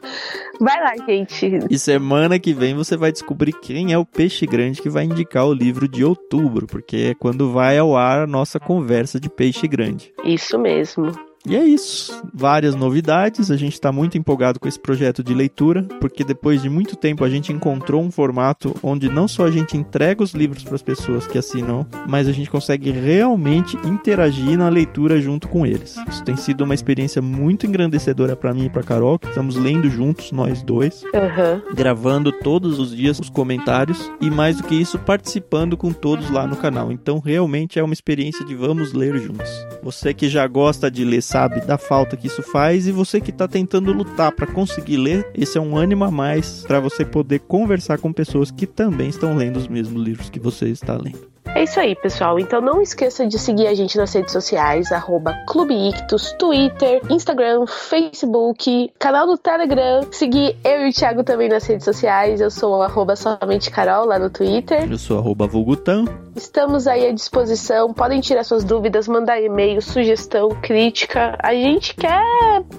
vai 0.60 0.80
lá, 0.80 0.94
gente. 1.04 1.66
E 1.68 1.76
semana 1.76 2.38
que 2.38 2.54
vem 2.54 2.76
você 2.76 2.96
vai 2.96 3.10
descobrir 3.10 3.52
quem 3.54 3.92
é 3.92 3.98
o 3.98 4.06
peixe 4.06 4.46
grande 4.46 4.80
que 4.80 4.88
vai 4.88 5.02
indicar 5.02 5.46
o 5.46 5.52
livro 5.52 5.88
de 5.88 6.04
outubro, 6.04 6.68
porque 6.68 7.08
é 7.10 7.14
quando 7.14 7.50
vai 7.50 7.76
ao 7.76 7.96
ar 7.96 8.22
a 8.22 8.26
nossa 8.26 8.60
conversa 8.60 9.18
de 9.18 9.28
peixe 9.28 9.66
grande. 9.66 10.12
Isso 10.24 10.56
mesmo. 10.56 11.10
E 11.46 11.56
é 11.56 11.64
isso. 11.64 12.22
Várias 12.32 12.74
novidades. 12.74 13.50
A 13.50 13.56
gente 13.56 13.74
está 13.74 13.90
muito 13.92 14.18
empolgado 14.18 14.58
com 14.60 14.68
esse 14.68 14.78
projeto 14.78 15.22
de 15.22 15.34
leitura, 15.34 15.82
porque 16.00 16.24
depois 16.24 16.62
de 16.62 16.68
muito 16.68 16.96
tempo 16.96 17.24
a 17.24 17.28
gente 17.28 17.52
encontrou 17.52 18.02
um 18.02 18.10
formato 18.10 18.74
onde 18.82 19.08
não 19.08 19.28
só 19.28 19.46
a 19.46 19.50
gente 19.50 19.76
entrega 19.76 20.22
os 20.22 20.32
livros 20.32 20.62
para 20.62 20.74
as 20.74 20.82
pessoas 20.82 21.26
que 21.26 21.38
assinam, 21.38 21.86
mas 22.06 22.28
a 22.28 22.32
gente 22.32 22.50
consegue 22.50 22.90
realmente 22.90 23.76
interagir 23.84 24.58
na 24.58 24.68
leitura 24.68 25.20
junto 25.20 25.48
com 25.48 25.64
eles. 25.64 25.96
Isso 26.08 26.24
tem 26.24 26.36
sido 26.36 26.64
uma 26.64 26.74
experiência 26.74 27.22
muito 27.22 27.66
engrandecedora 27.66 28.36
para 28.36 28.52
mim 28.52 28.66
e 28.66 28.70
para 28.70 28.82
Carol, 28.82 29.18
que 29.18 29.28
estamos 29.28 29.56
lendo 29.56 29.88
juntos, 29.88 30.32
nós 30.32 30.62
dois, 30.62 31.02
uhum. 31.04 31.74
gravando 31.74 32.32
todos 32.32 32.78
os 32.78 32.94
dias 32.94 33.18
os 33.18 33.30
comentários 33.30 34.10
e 34.20 34.30
mais 34.30 34.56
do 34.56 34.64
que 34.64 34.74
isso, 34.74 34.98
participando 34.98 35.76
com 35.76 35.92
todos 35.92 36.30
lá 36.30 36.46
no 36.46 36.56
canal. 36.56 36.92
Então, 36.92 37.18
realmente 37.18 37.78
é 37.78 37.82
uma 37.82 37.94
experiência 37.94 38.44
de 38.44 38.54
vamos 38.54 38.92
ler 38.92 39.16
juntos. 39.18 39.48
Você 39.82 40.12
que 40.12 40.28
já 40.28 40.46
gosta 40.46 40.90
de 40.90 41.04
ler, 41.04 41.22
sabe 41.28 41.60
da 41.60 41.76
falta 41.76 42.16
que 42.16 42.26
isso 42.26 42.42
faz 42.42 42.86
e 42.86 42.92
você 42.92 43.20
que 43.20 43.30
está 43.30 43.46
tentando 43.46 43.92
lutar 43.92 44.32
para 44.32 44.46
conseguir 44.46 44.96
ler, 44.96 45.30
esse 45.34 45.58
é 45.58 45.60
um 45.60 45.76
ânimo 45.76 46.04
a 46.04 46.10
mais 46.10 46.64
para 46.66 46.80
você 46.80 47.04
poder 47.04 47.40
conversar 47.40 47.98
com 47.98 48.10
pessoas 48.12 48.50
que 48.50 48.66
também 48.66 49.10
estão 49.10 49.36
lendo 49.36 49.58
os 49.58 49.68
mesmos 49.68 50.02
livros 50.02 50.30
que 50.30 50.40
você 50.40 50.68
está 50.70 50.96
lendo. 50.96 51.28
É 51.54 51.64
isso 51.64 51.80
aí, 51.80 51.94
pessoal. 51.96 52.38
Então 52.38 52.60
não 52.60 52.80
esqueça 52.80 53.26
de 53.26 53.38
seguir 53.38 53.66
a 53.66 53.74
gente 53.74 53.96
nas 53.96 54.12
redes 54.12 54.32
sociais, 54.32 54.92
arroba 54.92 55.34
Clube 55.46 55.74
Ictus, 55.74 56.32
Twitter, 56.38 57.00
Instagram, 57.10 57.66
Facebook, 57.66 58.92
canal 58.98 59.26
do 59.26 59.36
Telegram. 59.36 60.00
Seguir 60.12 60.56
eu 60.64 60.86
e 60.86 60.90
o 60.90 60.92
Thiago 60.92 61.24
também 61.24 61.48
nas 61.48 61.66
redes 61.66 61.84
sociais. 61.84 62.40
Eu 62.40 62.50
sou 62.50 62.82
arroba 62.82 63.16
somente 63.16 63.70
Carol 63.70 64.06
lá 64.06 64.18
no 64.18 64.30
Twitter. 64.30 64.90
Eu 64.90 64.98
sou 64.98 65.18
arroba 65.18 65.46
Vulgutan. 65.46 66.04
Estamos 66.36 66.86
aí 66.86 67.06
à 67.06 67.12
disposição. 67.12 67.92
Podem 67.92 68.20
tirar 68.20 68.44
suas 68.44 68.62
dúvidas, 68.62 69.08
mandar 69.08 69.40
e-mail, 69.40 69.82
sugestão, 69.82 70.50
crítica. 70.62 71.36
A 71.42 71.52
gente 71.52 71.94
quer 71.96 72.22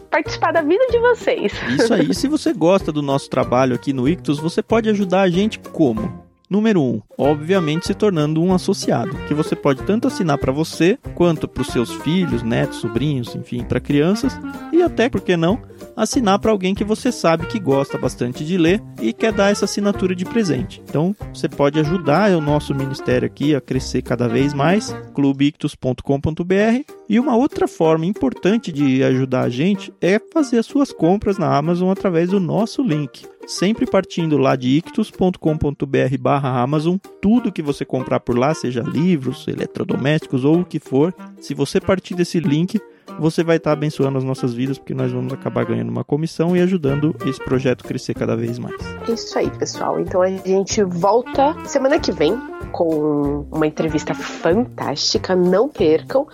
participar 0.09 0.53
da 0.53 0.61
vida 0.61 0.85
de 0.89 0.99
vocês. 0.99 1.51
Isso 1.77 1.93
aí. 1.93 2.13
Se 2.15 2.27
você 2.27 2.53
gosta 2.53 2.91
do 2.91 3.01
nosso 3.01 3.29
trabalho 3.29 3.75
aqui 3.75 3.91
no 3.91 4.07
Ictus, 4.07 4.39
você 4.39 4.61
pode 4.61 4.89
ajudar 4.89 5.21
a 5.21 5.29
gente 5.29 5.59
como? 5.59 6.28
Número 6.49 6.81
1, 6.81 6.83
um, 6.83 7.01
obviamente 7.15 7.85
se 7.85 7.93
tornando 7.93 8.41
um 8.41 8.51
associado, 8.51 9.15
que 9.27 9.35
você 9.35 9.55
pode 9.55 9.83
tanto 9.83 10.07
assinar 10.07 10.39
para 10.39 10.51
você, 10.51 10.97
quanto 11.13 11.47
para 11.47 11.61
os 11.61 11.67
seus 11.67 11.93
filhos, 11.97 12.41
netos, 12.41 12.79
sobrinhos, 12.79 13.35
enfim, 13.35 13.63
para 13.63 13.79
crianças, 13.79 14.35
e 14.73 14.81
até, 14.81 15.09
por 15.09 15.21
que 15.21 15.37
não, 15.37 15.61
assinar 15.95 16.39
para 16.39 16.49
alguém 16.49 16.73
que 16.73 16.83
você 16.83 17.11
sabe 17.11 17.45
que 17.45 17.59
gosta 17.59 17.99
bastante 17.99 18.43
de 18.43 18.57
ler 18.57 18.81
e 18.99 19.13
quer 19.13 19.31
dar 19.31 19.51
essa 19.51 19.65
assinatura 19.65 20.15
de 20.15 20.25
presente. 20.25 20.81
Então, 20.89 21.15
você 21.31 21.47
pode 21.47 21.79
ajudar 21.79 22.31
o 22.31 22.41
nosso 22.41 22.73
ministério 22.73 23.27
aqui 23.27 23.53
a 23.53 23.61
crescer 23.61 24.01
cada 24.01 24.27
vez 24.27 24.51
mais, 24.51 24.95
clubeictus.com.br. 25.13 26.83
E 27.07 27.19
uma 27.19 27.35
outra 27.35 27.67
forma 27.67 28.07
importante 28.07 28.71
de 28.71 29.03
ajudar 29.03 29.41
a 29.41 29.49
gente 29.49 29.93
é 30.01 30.19
fazer 30.33 30.57
as 30.57 30.65
suas 30.65 30.91
compras 30.91 31.37
na 31.37 31.55
Amazon 31.55 31.91
através 31.91 32.29
do 32.29 32.39
nosso 32.39 32.81
link 32.81 33.27
sempre 33.49 33.87
partindo 33.87 34.37
lá 34.37 34.55
de 34.55 34.69
ictus.com.br 34.77 36.17
barra 36.19 36.61
Amazon, 36.61 36.97
tudo 37.19 37.51
que 37.51 37.63
você 37.63 37.83
comprar 37.83 38.19
por 38.19 38.37
lá, 38.37 38.53
seja 38.53 38.81
livros, 38.81 39.47
eletrodomésticos 39.47 40.45
ou 40.45 40.59
o 40.59 40.65
que 40.65 40.79
for, 40.79 41.13
se 41.41 41.55
você 41.55 41.81
partir 41.81 42.13
desse 42.13 42.39
link, 42.39 42.79
você 43.17 43.43
vai 43.43 43.57
estar 43.57 43.71
abençoando 43.71 44.19
as 44.19 44.23
nossas 44.23 44.53
vidas, 44.53 44.77
porque 44.77 44.93
nós 44.93 45.11
vamos 45.11 45.33
acabar 45.33 45.65
ganhando 45.65 45.89
uma 45.89 46.03
comissão 46.03 46.55
e 46.55 46.61
ajudando 46.61 47.15
esse 47.25 47.43
projeto 47.43 47.83
crescer 47.83 48.13
cada 48.13 48.35
vez 48.35 48.59
mais. 48.59 48.75
É 49.07 49.11
isso 49.11 49.37
aí, 49.37 49.49
pessoal. 49.49 49.99
Então 49.99 50.21
a 50.21 50.29
gente 50.29 50.83
volta 50.83 51.55
semana 51.65 51.99
que 51.99 52.11
vem 52.11 52.39
com 52.71 53.47
uma 53.51 53.65
entrevista 53.65 54.13
fantástica, 54.13 55.35
não 55.35 55.67
percam. 55.67 56.27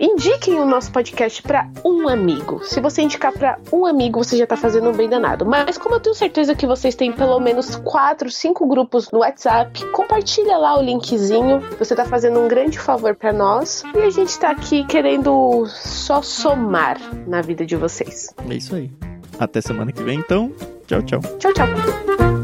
Indiquem 0.00 0.60
o 0.60 0.66
nosso 0.66 0.90
podcast 0.92 1.42
para 1.42 1.68
um 1.84 2.08
amigo. 2.08 2.60
Se 2.64 2.80
você 2.80 3.02
indicar 3.02 3.32
para 3.32 3.58
um 3.72 3.86
amigo, 3.86 4.22
você 4.22 4.36
já 4.36 4.46
tá 4.46 4.56
fazendo 4.56 4.90
um 4.90 4.92
bem 4.92 5.08
danado. 5.08 5.46
Mas 5.46 5.78
como 5.78 5.94
eu 5.94 6.00
tenho 6.00 6.14
certeza 6.14 6.54
que 6.54 6.66
vocês 6.66 6.94
têm 6.94 7.12
pelo 7.12 7.38
menos 7.40 7.76
quatro, 7.76 8.30
cinco 8.30 8.66
grupos 8.66 9.10
no 9.10 9.20
WhatsApp, 9.20 9.84
compartilha 9.90 10.56
lá 10.56 10.78
o 10.78 10.82
linkzinho. 10.82 11.60
Você 11.78 11.94
tá 11.94 12.04
fazendo 12.04 12.40
um 12.40 12.48
grande 12.48 12.78
favor 12.78 13.14
para 13.14 13.32
nós 13.32 13.82
e 13.94 14.00
a 14.00 14.10
gente 14.10 14.38
tá 14.38 14.50
aqui 14.50 14.84
querendo 14.86 15.66
só 15.66 16.22
somar 16.22 16.98
na 17.26 17.40
vida 17.40 17.64
de 17.64 17.76
vocês. 17.76 18.34
É 18.48 18.54
isso 18.54 18.74
aí. 18.74 18.90
Até 19.38 19.60
semana 19.60 19.92
que 19.92 20.02
vem, 20.02 20.18
então. 20.18 20.52
Tchau, 20.86 21.02
tchau. 21.02 21.20
Tchau, 21.38 21.52
tchau. 21.52 22.41